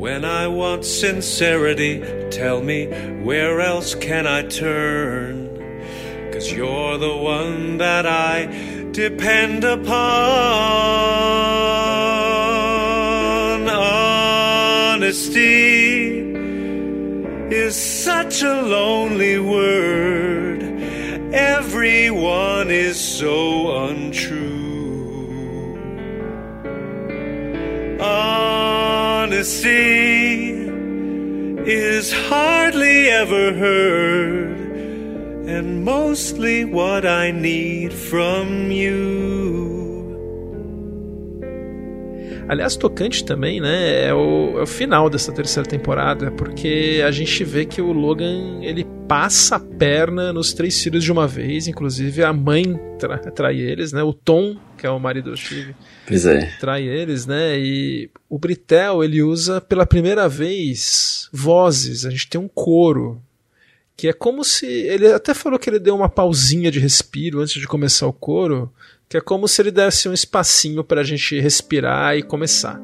[0.04, 2.88] When I want sincerity, tell me
[3.24, 5.48] where else can I turn?
[6.34, 8.48] Cause you're the one that I
[8.92, 9.94] depend upon.
[14.94, 16.33] Honesty
[17.52, 20.64] is such a lonely word.
[21.34, 24.54] Everyone is so untrue.
[28.00, 29.64] Honesty
[31.66, 34.58] is hardly ever heard
[35.48, 39.73] and mostly what I need from you.
[42.48, 44.08] Aliás, tocante também, né?
[44.08, 48.60] É o, é o, final dessa terceira temporada, porque a gente vê que o Logan
[48.62, 53.58] ele passa a perna nos três filhos de uma vez, inclusive a mãe tra trai
[53.58, 54.04] eles, né?
[54.04, 55.76] O Tom, que é o marido do Steve,
[56.08, 56.52] pois é.
[56.60, 57.58] trai eles, né?
[57.60, 62.06] E o Britel ele usa pela primeira vez vozes.
[62.06, 63.22] A gente tem um coro
[63.96, 67.60] que é como se ele até falou que ele deu uma pausinha de respiro antes
[67.60, 68.72] de começar o coro,
[69.08, 72.82] que é como se ele desse um espacinho para a gente respirar e começar.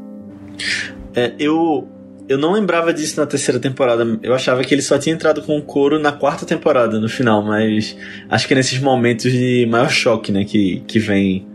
[1.16, 1.88] É, eu
[2.28, 4.20] eu não lembrava disso na terceira temporada.
[4.22, 7.44] Eu achava que ele só tinha entrado com o coro na quarta temporada, no final,
[7.44, 7.98] mas
[8.30, 11.48] acho que é nesses momentos de maior choque, né, que, que vem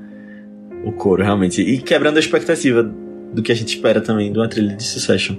[0.85, 1.63] o coro, realmente.
[1.63, 5.37] E quebrando a expectativa do que a gente espera também de uma trilha de Succession.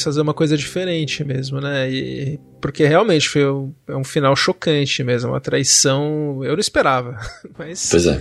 [0.00, 1.90] Quis fazer uma coisa diferente mesmo, né?
[1.90, 6.40] E, porque realmente foi um, é um final chocante mesmo, uma traição.
[6.42, 7.18] Eu não esperava.
[7.58, 7.88] Mas.
[7.90, 8.20] Pois é.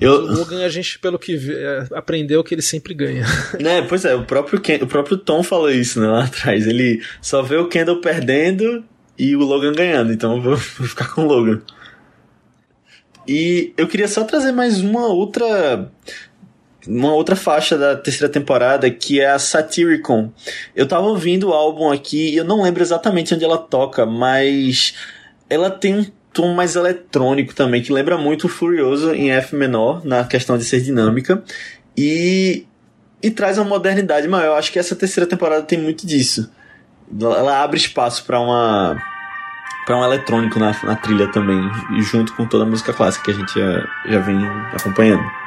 [0.00, 0.12] Eu...
[0.12, 3.24] O Logan, a gente, pelo que vê, é, aprendeu que ele sempre ganha.
[3.58, 6.66] É, pois é, o próprio, Ken, o próprio Tom falou isso né, lá atrás.
[6.66, 8.84] Ele só vê o Kendall perdendo
[9.18, 11.60] e o Logan ganhando, então eu vou, vou ficar com o Logan.
[13.26, 15.90] E eu queria só trazer mais uma outra
[16.86, 20.30] uma outra faixa da terceira temporada que é a Satyricon.
[20.74, 24.94] Eu tava ouvindo o álbum aqui e eu não lembro exatamente onde ela toca, mas
[25.48, 30.04] ela tem um tom mais eletrônico também, que lembra muito o Furioso em F menor,
[30.04, 31.42] na questão de ser dinâmica.
[31.96, 32.66] E,
[33.22, 34.46] e traz uma modernidade maior.
[34.46, 36.50] Eu acho que essa terceira temporada tem muito disso.
[37.20, 39.00] Ela abre espaço para uma
[39.86, 41.60] para um eletrônico na, na trilha também,
[42.00, 45.43] junto com toda a música clássica que a gente já, já vem acompanhando.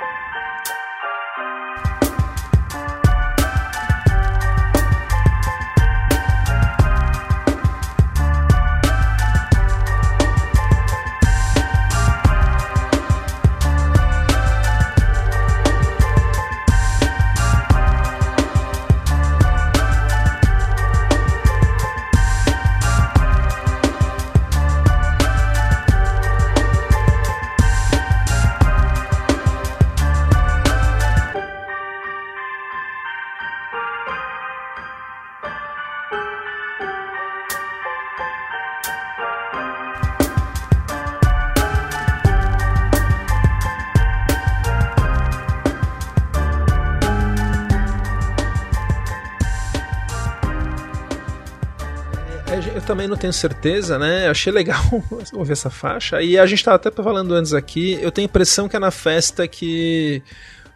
[53.27, 54.27] Tenho certeza, né?
[54.27, 54.81] Achei legal
[55.33, 56.21] ouvir essa faixa.
[56.21, 58.91] E a gente tava até falando antes aqui, eu tenho a impressão que é na
[58.91, 60.21] festa que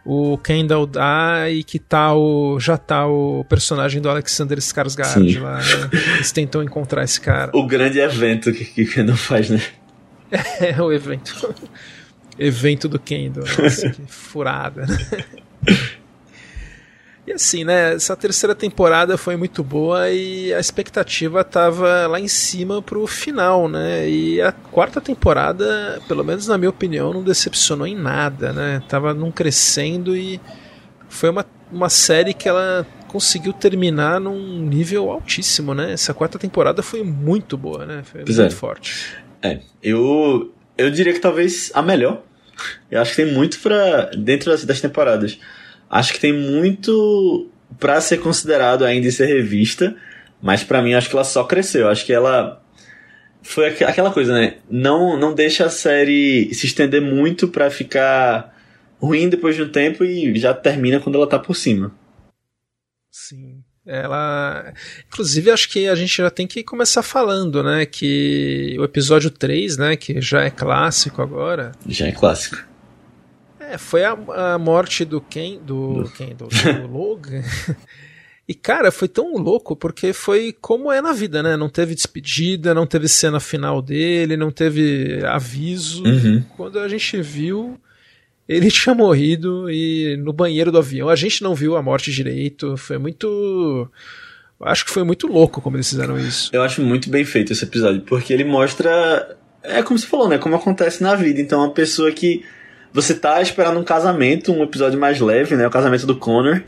[0.04, 5.58] o Kendall dá e que tá o, já tá o personagem do Alexander Skarsgård lá.
[5.58, 5.90] Né?
[6.16, 7.50] Eles tentam encontrar esse cara.
[7.54, 9.62] O grande evento que, que Kendall faz, né?
[10.60, 11.54] É, o evento.
[12.38, 13.44] evento do Kendall.
[13.44, 15.24] Nossa, que furada, né?
[17.24, 17.94] E assim, né?
[17.94, 23.68] Essa terceira temporada foi muito boa e a expectativa tava lá em cima pro final,
[23.68, 24.08] né?
[24.08, 28.82] E a quarta temporada, pelo menos na minha opinião, não decepcionou em nada, né?
[28.88, 30.40] Tava num crescendo e
[31.08, 35.92] foi uma, uma série que ela conseguiu terminar num nível altíssimo, né?
[35.92, 38.02] Essa quarta temporada foi muito boa, né?
[38.02, 38.56] Foi pois muito é.
[38.56, 39.16] forte.
[39.40, 42.20] É, eu, eu diria que talvez a melhor.
[42.90, 45.38] Eu acho que tem muito para dentro das, das temporadas
[45.92, 49.94] acho que tem muito para ser considerado ainda e ser revista,
[50.40, 51.88] mas para mim acho que ela só cresceu.
[51.88, 52.62] Acho que ela
[53.42, 54.56] foi aquela coisa, né?
[54.70, 58.56] Não não deixa a série se estender muito para ficar
[58.98, 61.92] ruim depois de um tempo e já termina quando ela tá por cima.
[63.10, 63.62] Sim.
[63.84, 64.72] Ela.
[65.08, 67.84] Inclusive, acho que a gente já tem que começar falando, né?
[67.84, 69.96] Que o episódio 3, né?
[69.96, 71.72] Que já é clássico agora.
[71.88, 72.71] Já é clássico.
[73.72, 77.42] É, foi a, a morte do Ken, do, Ken, do, do Logan.
[78.46, 81.56] E, cara, foi tão louco porque foi como é na vida, né?
[81.56, 86.04] Não teve despedida, não teve cena final dele, não teve aviso.
[86.04, 86.44] Uhum.
[86.54, 87.80] Quando a gente viu,
[88.46, 91.08] ele tinha morrido e no banheiro do avião.
[91.08, 92.76] A gente não viu a morte direito.
[92.76, 93.88] Foi muito.
[94.60, 96.50] Acho que foi muito louco como eles fizeram isso.
[96.52, 99.34] Eu acho muito bem feito esse episódio, porque ele mostra.
[99.62, 100.36] É como você falou, né?
[100.36, 101.40] Como acontece na vida.
[101.40, 102.44] Então, uma pessoa que
[102.92, 105.66] você tá esperando um casamento, um episódio mais leve, né?
[105.66, 106.62] O casamento do Connor.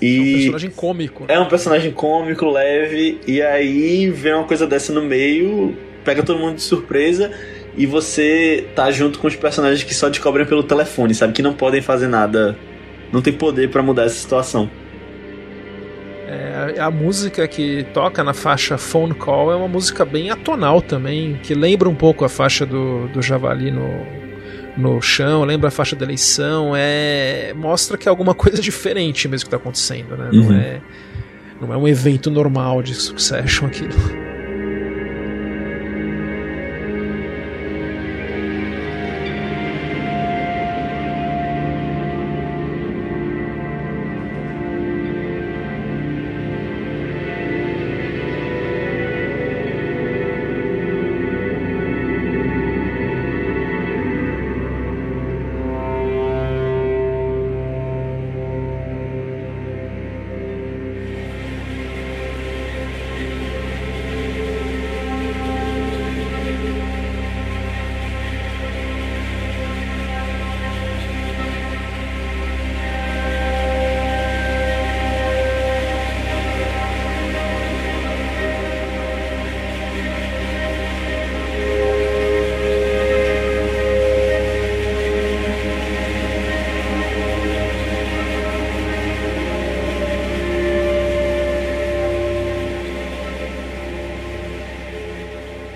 [0.00, 1.24] E é um personagem cômico.
[1.28, 6.38] É um personagem cômico, leve, e aí vem uma coisa dessa no meio, pega todo
[6.38, 7.30] mundo de surpresa,
[7.76, 11.32] e você tá junto com os personagens que só descobrem pelo telefone, sabe?
[11.32, 12.56] Que não podem fazer nada,
[13.10, 14.68] não tem poder para mudar essa situação.
[16.26, 21.38] É, a música que toca na faixa Phone Call é uma música bem atonal também,
[21.42, 24.23] que lembra um pouco a faixa do, do Javali no,
[24.76, 29.48] no chão, lembra a faixa da eleição, é mostra que é alguma coisa diferente mesmo
[29.48, 30.30] que está acontecendo, né?
[30.32, 30.42] Uhum.
[30.42, 30.80] Não é
[31.60, 33.94] não é um evento normal de Succession aquilo.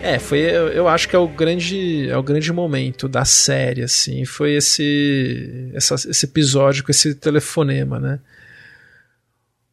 [0.08, 4.24] É, foi, eu, acho que é o grande, é o grande momento da série, assim,
[4.24, 8.18] foi esse, essa, esse episódio com esse telefonema, né?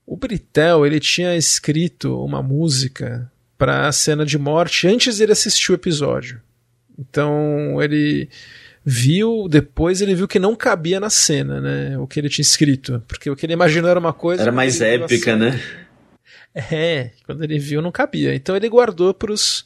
[0.06, 5.72] O Britel, ele tinha escrito uma música para a cena de morte antes dele assistir
[5.72, 6.42] o episódio.
[7.00, 8.28] Então, ele
[8.84, 11.98] viu, depois ele viu que não cabia na cena, né?
[11.98, 14.82] O que ele tinha escrito, porque o que ele imaginou era uma coisa, era mais
[14.82, 15.62] épica, né?
[16.54, 18.36] É, quando ele viu não cabia.
[18.36, 19.66] Então ele guardou para os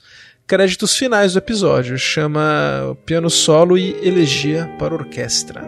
[0.50, 1.96] créditos finais do episódio.
[1.96, 5.62] Chama Piano Solo e Elegia para Orquestra.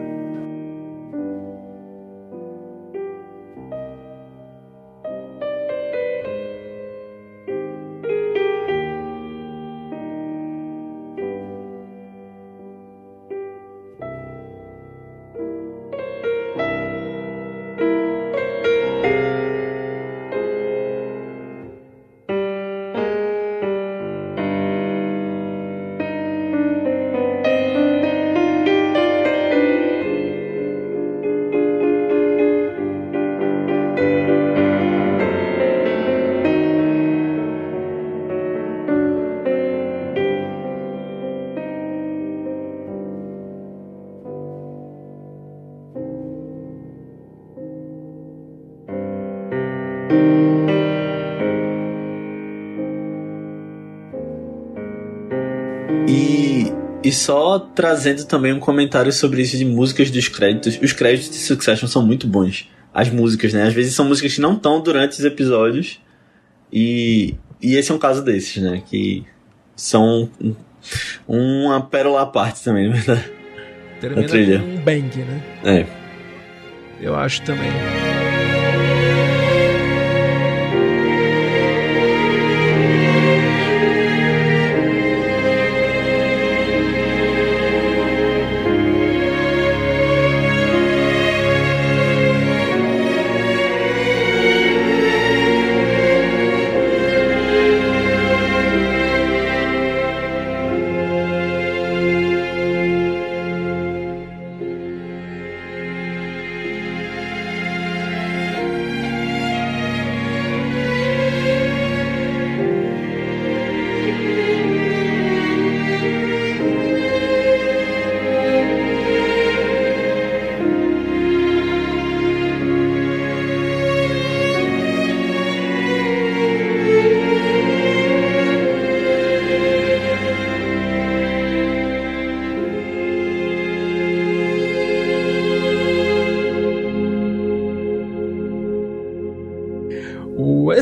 [57.76, 60.80] Trazendo também um comentário sobre isso de músicas dos créditos.
[60.82, 62.70] Os créditos de Succession são muito bons.
[62.94, 63.64] As músicas, né?
[63.64, 66.00] Às vezes são músicas que não estão durante os episódios.
[66.72, 68.82] E, e esse é um caso desses, né?
[68.90, 69.26] Que
[69.76, 70.30] são
[71.28, 73.32] uma pérola à parte também, na verdade.
[74.00, 74.60] Termina trilha.
[74.60, 75.44] com um bang, né?
[75.64, 75.86] É.
[77.00, 77.70] Eu acho também.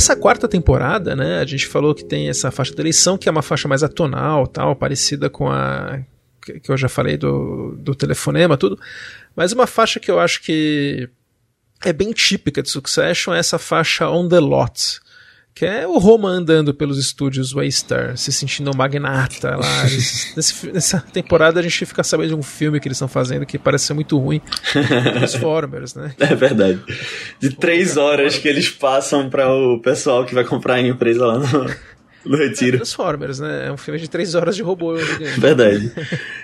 [0.09, 3.31] Essa quarta temporada, né, a gente falou que tem essa faixa de eleição, que é
[3.31, 5.99] uma faixa mais atonal, tal, parecida com a
[6.41, 8.79] que eu já falei do, do telefonema, tudo.
[9.35, 11.07] Mas uma faixa que eu acho que
[11.85, 14.99] é bem típica de Succession é essa faixa On the Lot,
[15.59, 19.83] que é o Roma andando pelos estúdios Waystar, se sentindo um magnata lá.
[20.37, 23.59] Nesse, nessa temporada a gente fica sabendo de um filme que eles estão fazendo que
[23.59, 24.41] parece ser muito ruim.
[24.71, 26.13] Transformers, né?
[26.17, 26.79] É verdade.
[27.41, 31.39] De três horas que eles passam para o pessoal que vai comprar a empresa lá
[31.39, 31.69] no,
[32.25, 32.75] no retiro.
[32.75, 33.67] É Transformers, né?
[33.67, 34.95] É um filme de três horas de robô.
[35.37, 35.91] Verdade.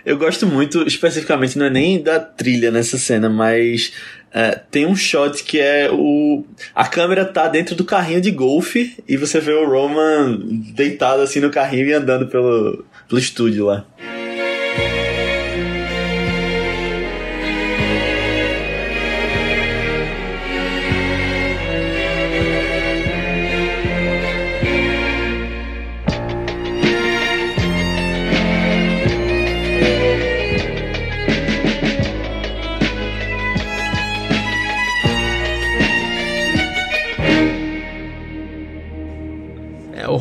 [0.06, 3.92] Eu gosto muito, especificamente, não é nem da trilha nessa cena, mas
[4.34, 6.44] é, tem um shot que é o.
[6.74, 10.38] A câmera tá dentro do carrinho de golfe e você vê o Roman
[10.74, 13.86] deitado assim no carrinho e andando pelo, pelo estúdio lá.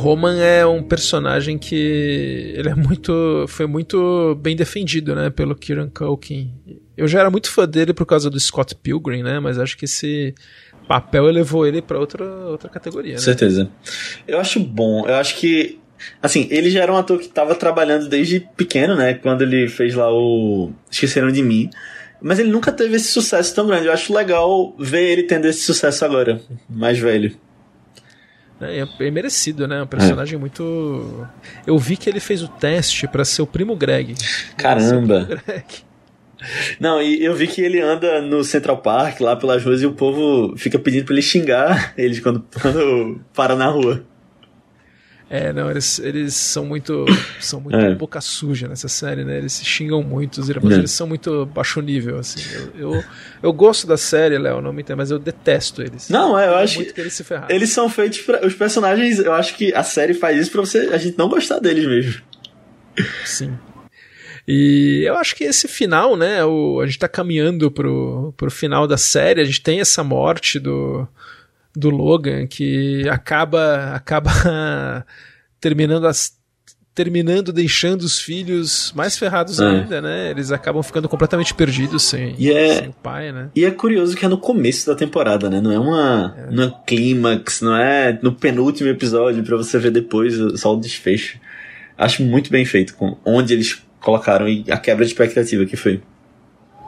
[0.04, 5.88] Roman é um personagem que ele é muito foi muito bem defendido, né, pelo Kieran
[5.88, 6.52] Culkin.
[6.94, 9.86] Eu já era muito fã dele por causa do Scott Pilgrim, né, mas acho que
[9.86, 10.34] esse
[10.86, 13.18] papel elevou ele para outra outra categoria, né?
[13.18, 13.70] Certeza.
[14.28, 15.08] Eu acho bom.
[15.08, 15.80] Eu acho que
[16.20, 19.94] assim, ele já era um ator que estava trabalhando desde pequeno, né, quando ele fez
[19.94, 21.70] lá o Esqueceram de mim.
[22.20, 23.86] Mas ele nunca teve esse sucesso tão grande.
[23.86, 27.36] Eu acho legal ver ele tendo esse sucesso agora, mais velho.
[28.70, 29.82] É, é merecido, né?
[29.82, 30.38] Um personagem é.
[30.38, 31.26] muito.
[31.66, 34.14] Eu vi que ele fez o teste para ser o primo Greg.
[34.56, 35.24] Caramba!
[35.24, 35.64] Primo Greg.
[36.78, 39.92] Não, e eu vi que ele anda no Central Park, lá pelas ruas, e o
[39.92, 44.04] povo fica pedindo pra ele xingar ele quando, quando para na rua.
[45.34, 47.04] É, não, eles, eles são muito
[47.40, 47.92] são muito é.
[47.92, 49.38] boca suja nessa série, né?
[49.38, 50.78] Eles se xingam muito, os irmãos, é.
[50.78, 52.40] eles são muito baixo nível, assim.
[52.54, 53.04] Eu, eu,
[53.42, 56.08] eu gosto da série, Léo, não me entendo, mas eu detesto eles.
[56.08, 57.52] Não, é, eu, eu acho muito que, que eles se ferraram.
[57.52, 60.90] Eles são feitos para os personagens, eu acho que a série faz isso pra você,
[60.92, 62.22] a gente não gostar deles mesmo.
[63.24, 63.58] Sim.
[64.46, 66.44] E eu acho que esse final, né?
[66.44, 70.60] O, a gente tá caminhando pro, pro final da série, a gente tem essa morte
[70.60, 71.08] do,
[71.74, 74.30] do Logan que acaba acaba
[75.60, 76.36] terminando as
[76.94, 79.66] terminando deixando os filhos mais ferrados é.
[79.66, 80.30] ainda, né?
[80.30, 83.50] Eles acabam ficando completamente perdidos sem, é, sem, o pai, né?
[83.54, 85.60] E é curioso que é no começo da temporada, né?
[85.60, 86.50] Não é uma, é.
[86.52, 91.40] Não é clímax, não é no penúltimo episódio para você ver depois só o desfecho.
[91.98, 96.00] Acho muito bem feito com onde eles colocaram e a quebra de expectativa que foi.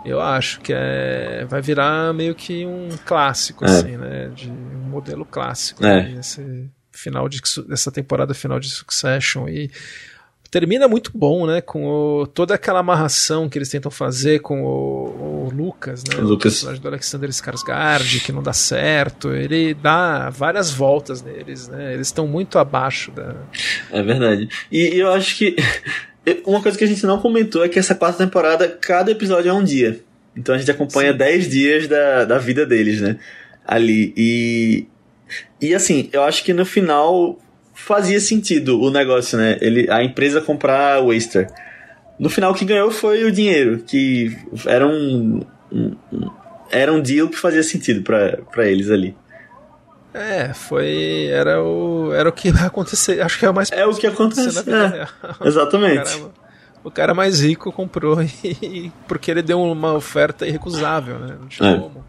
[0.05, 3.68] Eu acho que é, vai virar meio que um clássico, é.
[3.68, 4.30] assim, né?
[4.32, 4.49] De
[4.97, 5.84] modelo clássico.
[5.84, 6.03] É.
[6.03, 6.20] Né?
[6.20, 9.49] Esse final de, dessa temporada final de Succession.
[9.49, 9.70] E
[10.51, 11.61] termina muito bom, né?
[11.61, 16.18] Com o, toda aquela amarração que eles tentam fazer com o, o Lucas, né?
[16.18, 16.62] O Lucas.
[16.62, 19.32] O do Alexander Skarsgård, que não dá certo.
[19.32, 21.94] Ele dá várias voltas neles, né?
[21.94, 23.34] Eles estão muito abaixo da...
[23.90, 24.49] É verdade.
[24.72, 25.57] E, e eu acho que
[26.47, 29.53] uma coisa que a gente não comentou é que essa quarta temporada, cada episódio é
[29.53, 30.01] um dia.
[30.36, 33.18] Então a gente acompanha 10 dias da, da vida deles, né?
[33.66, 34.12] Ali.
[34.16, 34.86] E,
[35.60, 37.38] e assim, eu acho que no final
[37.74, 39.58] fazia sentido o negócio, né?
[39.60, 41.48] Ele, a empresa comprar o Waster.
[42.18, 45.96] No final, o que ganhou foi o dinheiro, que era um, um,
[46.70, 49.14] era um deal que fazia sentido para eles ali.
[50.14, 51.26] É, foi.
[51.26, 53.20] Era o, era o que vai acontecer.
[53.20, 53.70] Acho que é o mais.
[53.70, 55.06] É o que aconteceu É,
[55.46, 56.16] exatamente.
[56.16, 56.32] O cara,
[56.84, 61.36] o cara, mais rico comprou e, porque ele deu uma oferta irrecusável, né?
[61.38, 61.78] Não tinha é.
[61.78, 62.02] como.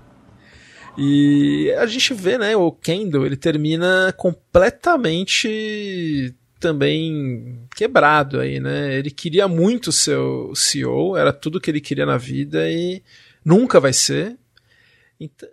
[0.97, 8.95] E a gente vê, né, o Kendall, ele termina completamente também quebrado aí, né?
[8.95, 13.03] Ele queria muito ser o CEO, era tudo que ele queria na vida e
[13.45, 14.35] nunca vai ser.
[15.19, 15.47] Então,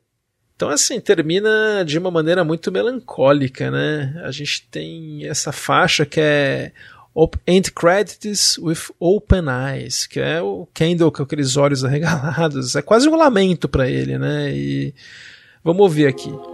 [0.57, 4.23] então, assim, termina de uma maneira muito melancólica, né?
[4.25, 6.73] A gente tem essa faixa que é
[7.47, 12.77] End Credits with Open Eyes, que é o Kendall com aqueles olhos arregalados.
[12.77, 14.53] É quase um lamento para ele, né?
[14.53, 14.95] E
[15.65, 16.54] vamos ouvir aqui.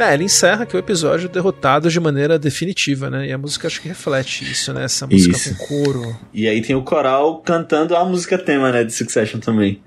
[0.00, 3.28] É, ele encerra que o episódio derrotado de maneira definitiva, né?
[3.28, 4.84] E a música acho que reflete isso, né?
[4.84, 5.56] Essa música isso.
[5.56, 6.16] com coro.
[6.32, 8.82] E aí tem o coral cantando a música tema, né?
[8.82, 9.80] De Succession também.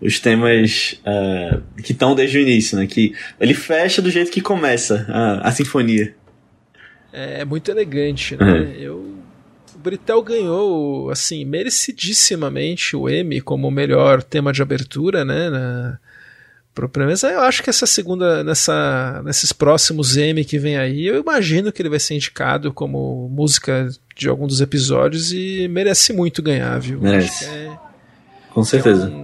[0.00, 2.86] Os temas uh, que estão desde o início, né?
[2.86, 6.14] Que ele fecha do jeito que começa a, a sinfonia.
[7.12, 8.44] É, é muito elegante, né?
[8.44, 8.72] Uhum.
[8.72, 9.14] Eu
[9.74, 15.50] o Britel ganhou, assim, merecidissimamente o Emmy como o melhor tema de abertura, né?
[15.50, 15.98] Na,
[16.74, 17.14] pro prêmio.
[17.22, 21.80] eu acho que essa segunda, nessa, nesses próximos M que vem aí, eu imagino que
[21.80, 27.00] ele vai ser indicado como música de algum dos episódios e merece muito ganhar, viu?
[27.00, 27.44] Merece.
[27.44, 27.70] É,
[28.52, 29.06] com certeza.
[29.06, 29.20] É um,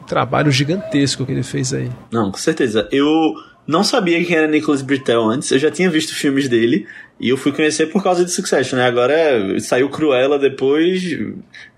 [0.00, 1.90] um trabalho gigantesco que ele fez aí.
[2.10, 2.88] Não, com certeza.
[2.90, 3.34] Eu
[3.66, 6.86] não sabia quem era Nicholas Britell antes, eu já tinha visto filmes dele
[7.20, 8.86] e eu fui conhecer por causa de Succession, né?
[8.86, 11.02] Agora saiu Cruella depois,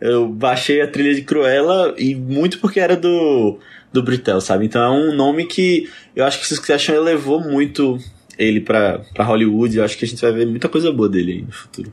[0.01, 3.59] eu baixei a trilha de Cruella e muito porque era do
[3.93, 4.67] do Britel, sabe?
[4.67, 7.99] Então é um nome que eu acho que Succession elevou muito
[8.39, 9.77] ele pra Hollywood.
[9.77, 11.93] Eu acho que a gente vai ver muita coisa boa dele aí no futuro.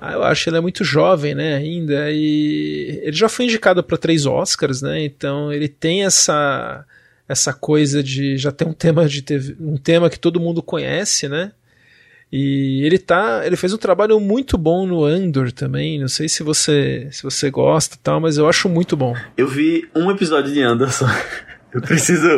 [0.00, 3.82] Ah, eu acho que ele é muito jovem, né, ainda, e ele já foi indicado
[3.82, 6.84] para três Oscars, né, então ele tem essa
[7.26, 11.28] essa coisa de já ter um tema de TV, um tema que todo mundo conhece,
[11.28, 11.50] né,
[12.30, 16.00] E ele tá, ele fez um trabalho muito bom no Andor também.
[16.00, 19.14] Não sei se você se você gosta, tal, mas eu acho muito bom.
[19.36, 21.06] Eu vi um episódio de Andor só.
[21.72, 22.28] Eu preciso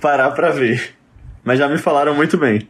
[0.00, 0.94] parar para ver.
[1.42, 2.68] Mas já me falaram muito bem.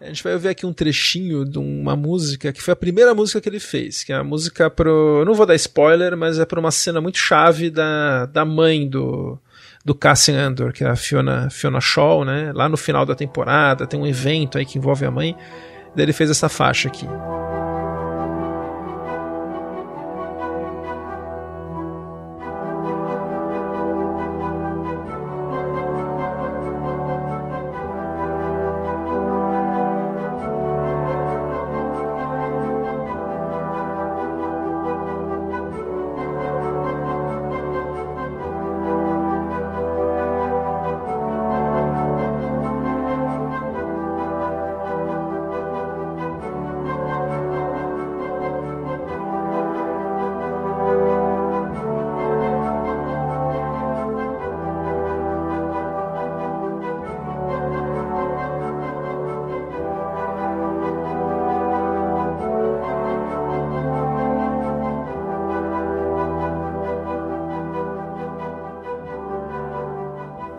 [0.00, 3.40] A gente vai ouvir aqui um trechinho de uma música que foi a primeira música
[3.40, 5.20] que ele fez, que é a música pro.
[5.20, 8.86] Eu não vou dar spoiler, mas é para uma cena muito chave da, da mãe
[8.86, 9.38] do,
[9.84, 12.52] do Cassian Andor, que é a Fiona, Fiona Shaw, né?
[12.54, 15.34] Lá no final da temporada tem um evento aí que envolve a mãe.
[15.94, 17.06] Daí ele fez essa faixa aqui.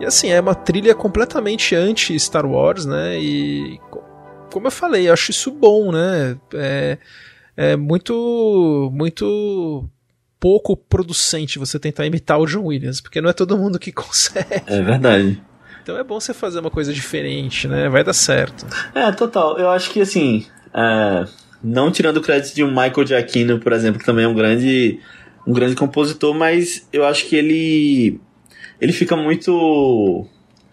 [0.06, 3.18] Assim, é uma trilha completamente anti-Star Wars, né?
[3.18, 3.80] E
[4.52, 6.36] como eu falei, eu acho isso bom, né?
[6.54, 6.98] É,
[7.56, 9.88] é muito, muito
[10.38, 14.62] pouco producente você tentar imitar o John Williams, porque não é todo mundo que consegue.
[14.66, 15.42] É verdade.
[15.82, 17.88] Então é bom você fazer uma coisa diferente, né?
[17.88, 18.66] Vai dar certo.
[18.94, 19.58] É, total.
[19.58, 20.44] Eu acho que assim,
[20.74, 21.26] é,
[21.62, 25.00] não tirando o crédito de um Michael Giacchino, por exemplo, que também é um grande,
[25.46, 28.20] um grande compositor, mas eu acho que ele
[28.80, 30.26] ele fica muito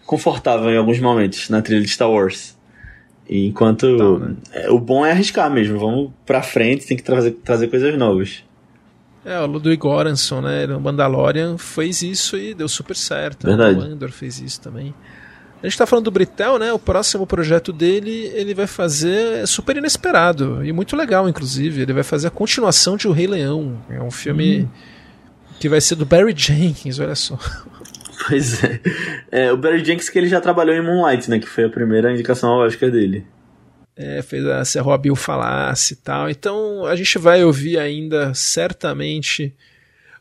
[0.06, 2.56] confortável em alguns momentos na trilha de Star Wars.
[3.28, 4.36] Enquanto Não, né?
[4.52, 8.44] é, o bom é arriscar mesmo, vamos pra frente, tem que trazer, trazer coisas novas.
[9.24, 13.46] É, o Ludwig Göransson, né, no Mandalorian fez isso e deu super certo.
[13.46, 13.78] Verdade.
[13.78, 14.94] O Andor fez isso também.
[15.62, 16.70] A gente tá falando do Britel, né?
[16.74, 21.80] O próximo projeto dele, ele vai fazer super inesperado e muito legal, inclusive.
[21.80, 23.78] Ele vai fazer a continuação de O Rei Leão.
[23.88, 24.68] É um filme hum.
[25.58, 27.38] que vai ser do Barry Jenkins, olha só.
[28.28, 28.80] Pois é.
[29.30, 29.52] é.
[29.52, 31.38] O Barry Jenkins que ele já trabalhou em Moonlight, né?
[31.38, 33.26] Que foi a primeira indicação Oscar dele.
[33.96, 36.28] É, fez a Serra Bill falasse e tal.
[36.28, 39.54] Então a gente vai ouvir ainda certamente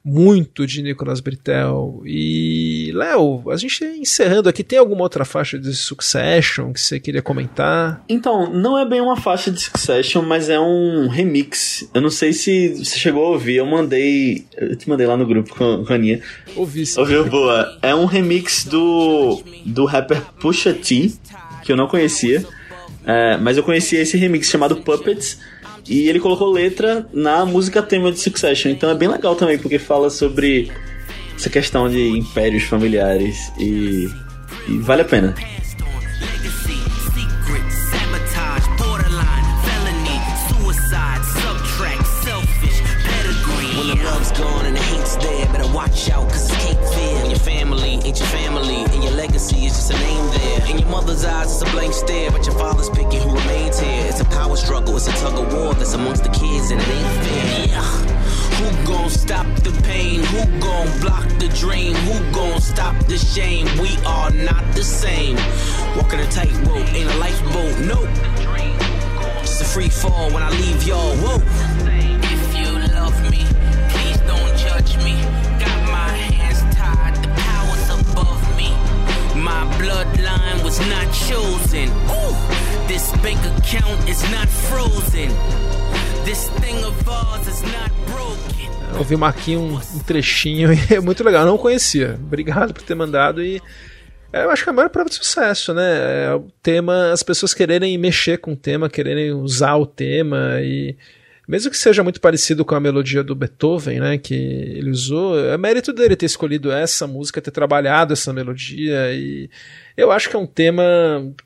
[0.04, 2.02] muito de Nicolas Britel.
[2.06, 2.63] E,
[2.94, 8.04] Léo, a gente encerrando aqui, tem alguma outra faixa de Succession que você queria comentar?
[8.08, 11.90] Então, não é bem uma faixa de Succession, mas é um remix.
[11.94, 14.46] Eu não sei se você chegou a ouvir, eu mandei.
[14.56, 16.22] Eu te mandei lá no grupo com, com a Aninha.
[16.56, 17.00] Ouvi sim.
[17.00, 17.26] Ouviu?
[17.26, 17.78] Boa.
[17.82, 21.12] É um remix do, do rapper Pusha T,
[21.64, 22.46] que eu não conhecia.
[23.06, 25.38] É, mas eu conhecia esse remix chamado Puppets
[25.88, 28.72] e ele colocou letra na música tema de Succession.
[28.72, 30.72] Então é bem legal também, porque fala sobre
[31.44, 34.10] essa questão de impérios familiares e,
[34.70, 35.36] e vale a pena.
[48.94, 49.66] and your legacy.
[54.10, 56.88] It's a power struggle, it's a tug of war that's amongst the kids, and it
[56.88, 57.68] ain't fair.
[57.68, 58.23] Yeah.
[58.64, 60.24] Who gon' stop the pain?
[60.24, 61.96] Who gon' block the dream?
[62.08, 63.66] Who gon' stop the shame?
[63.78, 65.36] We are not the same.
[65.98, 68.08] Walking a tightrope, ain't a lifeboat, nope.
[69.42, 71.42] Just a free fall when I leave y'all, whoa.
[72.24, 73.44] If you love me,
[73.92, 75.20] please don't judge me.
[75.60, 78.70] Got my hands tied, the powers above me.
[79.36, 81.90] My bloodline was not chosen.
[82.16, 85.32] Ooh, this bank account is not frozen.
[86.26, 88.98] This thing of ours is not broken.
[88.98, 92.18] ouvi aqui um, um trechinho e é muito legal, não conhecia.
[92.22, 93.62] Obrigado por ter mandado e
[94.32, 96.26] é, eu acho que é a maior prova de sucesso, né?
[96.26, 100.96] É o tema, as pessoas quererem mexer com o tema, quererem usar o tema e
[101.48, 105.58] mesmo que seja muito parecido com a melodia do Beethoven, né, que ele usou, é
[105.58, 109.50] mérito dele ter escolhido essa música, ter trabalhado essa melodia e
[109.96, 110.84] eu acho que é um tema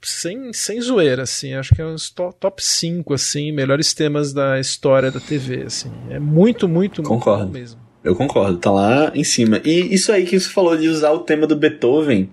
[0.01, 1.95] sem, sem zoeira, assim, acho que é um
[2.39, 7.43] top 5, assim, melhores temas da história da TV, assim, é muito, muito, concordo.
[7.43, 7.87] muito mesmo.
[8.03, 9.59] Eu concordo, tá lá em cima.
[9.65, 12.29] E isso aí que você falou de usar o tema do Beethoven,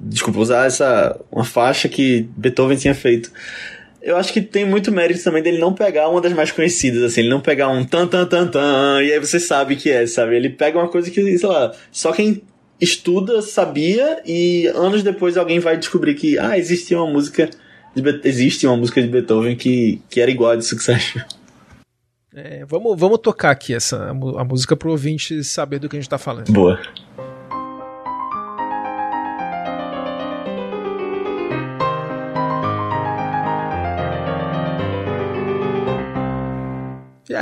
[0.00, 3.30] desculpa, usar essa, uma faixa que Beethoven tinha feito
[4.02, 7.20] eu acho que tem muito mérito também dele não pegar uma das mais conhecidas, assim,
[7.20, 10.36] ele não pegar um tan tan tan tan, e aí você sabe que é, sabe?
[10.36, 12.42] Ele pega uma coisa que, sei lá, só quem
[12.80, 17.48] estuda sabia e anos depois alguém vai descobrir que, ah, existia uma música
[18.24, 21.22] existe uma música de Beethoven que, que era igual a de Succession.
[22.34, 26.08] É, vamos, vamos tocar aqui essa a música pro ouvinte saber do que a gente
[26.08, 26.50] tá falando.
[26.50, 26.80] Boa.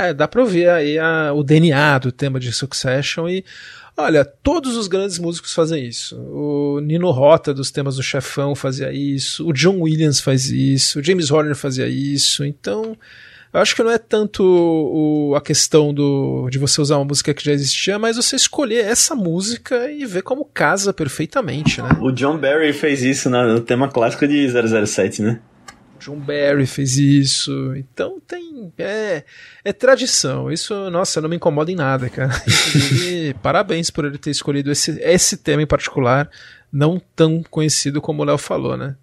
[0.01, 3.43] É, dá pra ouvir aí a, o DNA do tema de Succession e
[3.97, 6.17] Olha, todos os grandes músicos fazem isso.
[6.17, 11.03] O Nino Rota dos temas do Chefão fazia isso, o John Williams faz isso, o
[11.03, 12.43] James Horner fazia isso.
[12.45, 12.97] Então,
[13.53, 17.33] eu acho que não é tanto o, a questão do, de você usar uma música
[17.33, 21.89] que já existia, mas você escolher essa música e ver como casa perfeitamente, né?
[22.01, 25.41] O John Barry fez isso no tema clássico de 007, né?
[26.01, 27.75] John Barry fez isso.
[27.75, 28.73] Então tem.
[28.77, 29.23] É,
[29.63, 30.51] é tradição.
[30.51, 32.33] Isso, nossa, não me incomoda em nada, cara.
[32.41, 36.29] Inclusive, parabéns por ele ter escolhido esse, esse tema em particular,
[36.71, 38.95] não tão conhecido como o Léo falou, né?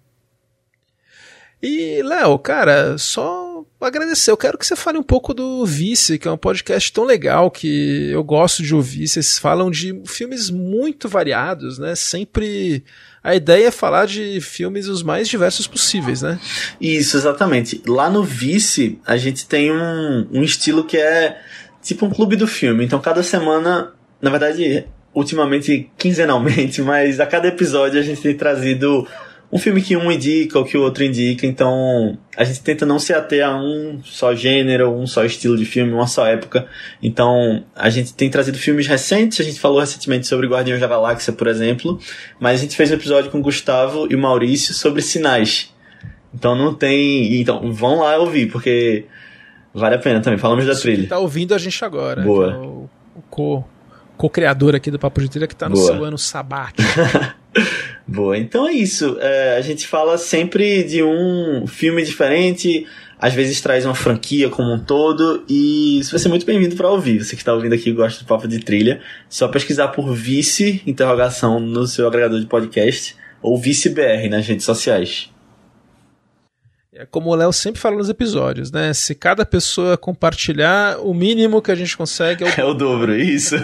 [1.61, 4.31] E, Léo, cara, só agradecer.
[4.31, 7.49] Eu quero que você fale um pouco do Vice, que é um podcast tão legal
[7.49, 9.07] que eu gosto de ouvir.
[9.07, 11.95] Vocês falam de filmes muito variados, né?
[11.95, 12.83] Sempre
[13.23, 16.39] a ideia é falar de filmes os mais diversos possíveis, né?
[16.79, 17.81] Isso, exatamente.
[17.85, 21.39] Lá no Vice, a gente tem um, um estilo que é
[21.81, 22.85] tipo um clube do filme.
[22.85, 23.91] Então, cada semana,
[24.21, 29.07] na verdade, ultimamente quinzenalmente, mas a cada episódio a gente tem trazido
[29.51, 32.99] um filme que um indica ou que o outro indica, então a gente tenta não
[32.99, 36.67] se ater a um só gênero, um só estilo de filme, uma só época.
[37.01, 41.33] Então a gente tem trazido filmes recentes, a gente falou recentemente sobre Guardiões da Galáxia,
[41.33, 41.99] por exemplo,
[42.39, 45.73] mas a gente fez um episódio com o Gustavo e o Maurício sobre sinais.
[46.33, 47.41] Então não tem.
[47.41, 49.05] Então vão lá ouvir, porque
[49.73, 50.37] vale a pena também.
[50.37, 51.07] Falamos da trilha.
[51.07, 52.21] Tá ouvindo a gente agora.
[52.21, 52.51] Boa.
[52.51, 53.63] É o, o co
[54.15, 55.87] co-criador aqui do Papo de Trilha que está no Boa.
[55.87, 56.83] seu ano sabático.
[58.11, 59.17] Boa, então é isso.
[59.21, 62.87] É, a gente fala sempre de um filme diferente,
[63.19, 66.89] às vezes traz uma franquia como um todo, e você vai ser muito bem-vindo para
[66.89, 67.23] ouvir.
[67.23, 68.99] Você que está ouvindo aqui e gosta do Papo de Trilha,
[69.29, 74.65] só pesquisar por Vice, interrogação, no seu agregador de podcast, ou Vice BR nas redes
[74.65, 75.29] sociais.
[76.91, 78.91] É como o Léo sempre fala nos episódios, né?
[78.91, 83.15] Se cada pessoa compartilhar, o mínimo que a gente consegue é o, é o dobro.
[83.15, 83.55] Isso.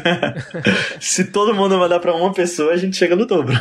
[1.02, 3.60] Se todo mundo mandar para uma pessoa, a gente chega no dobro.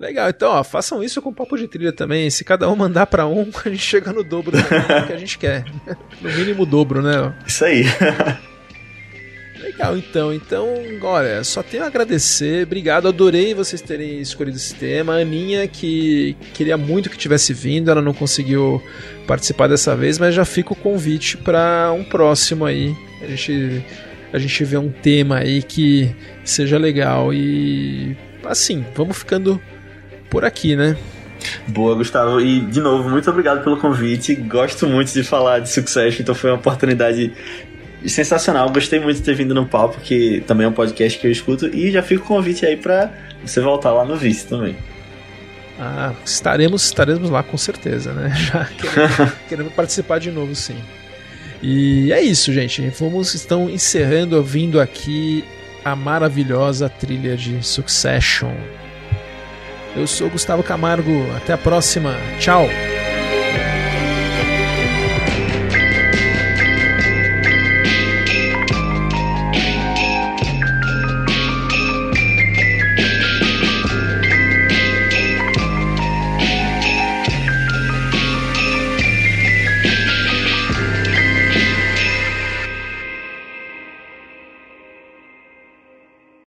[0.00, 2.30] Legal, então, ó, façam isso com papo de trilha também.
[2.30, 4.64] Se cada um mandar para um, a gente chega no dobro do
[5.06, 5.64] que a gente quer.
[6.22, 7.34] No mínimo dobro, né?
[7.46, 7.84] Isso aí.
[9.60, 10.32] Legal, então.
[10.32, 10.68] Então,
[11.02, 12.64] olha, só tenho a agradecer.
[12.66, 15.14] Obrigado, adorei vocês terem escolhido esse tema.
[15.14, 18.82] A Aninha, que queria muito que tivesse vindo, ela não conseguiu
[19.26, 22.94] participar dessa vez, mas já fica o convite para um próximo aí.
[23.22, 23.84] A gente,
[24.32, 26.14] a gente vê um tema aí que
[26.44, 27.32] seja legal.
[27.32, 29.60] E assim, vamos ficando
[30.30, 30.96] por aqui, né?
[31.66, 32.40] Boa, Gustavo.
[32.40, 34.34] E, de novo, muito obrigado pelo convite.
[34.34, 37.32] Gosto muito de falar de Succession, então foi uma oportunidade
[38.06, 38.70] sensacional.
[38.70, 41.66] Gostei muito de ter vindo no papo, que também é um podcast que eu escuto.
[41.66, 43.10] E já fica o convite aí pra
[43.44, 44.76] você voltar lá no Vice também.
[45.78, 48.30] Ah, estaremos, estaremos lá com certeza, né?
[48.36, 50.76] Já querendo, querendo participar de novo, sim.
[51.62, 52.86] E é isso, gente.
[52.98, 55.42] Vamos estão encerrando ouvindo aqui
[55.82, 58.54] a maravilhosa trilha de Succession.
[59.96, 61.26] Eu sou Gustavo Camargo.
[61.36, 62.14] Até a próxima.
[62.38, 62.66] Tchau.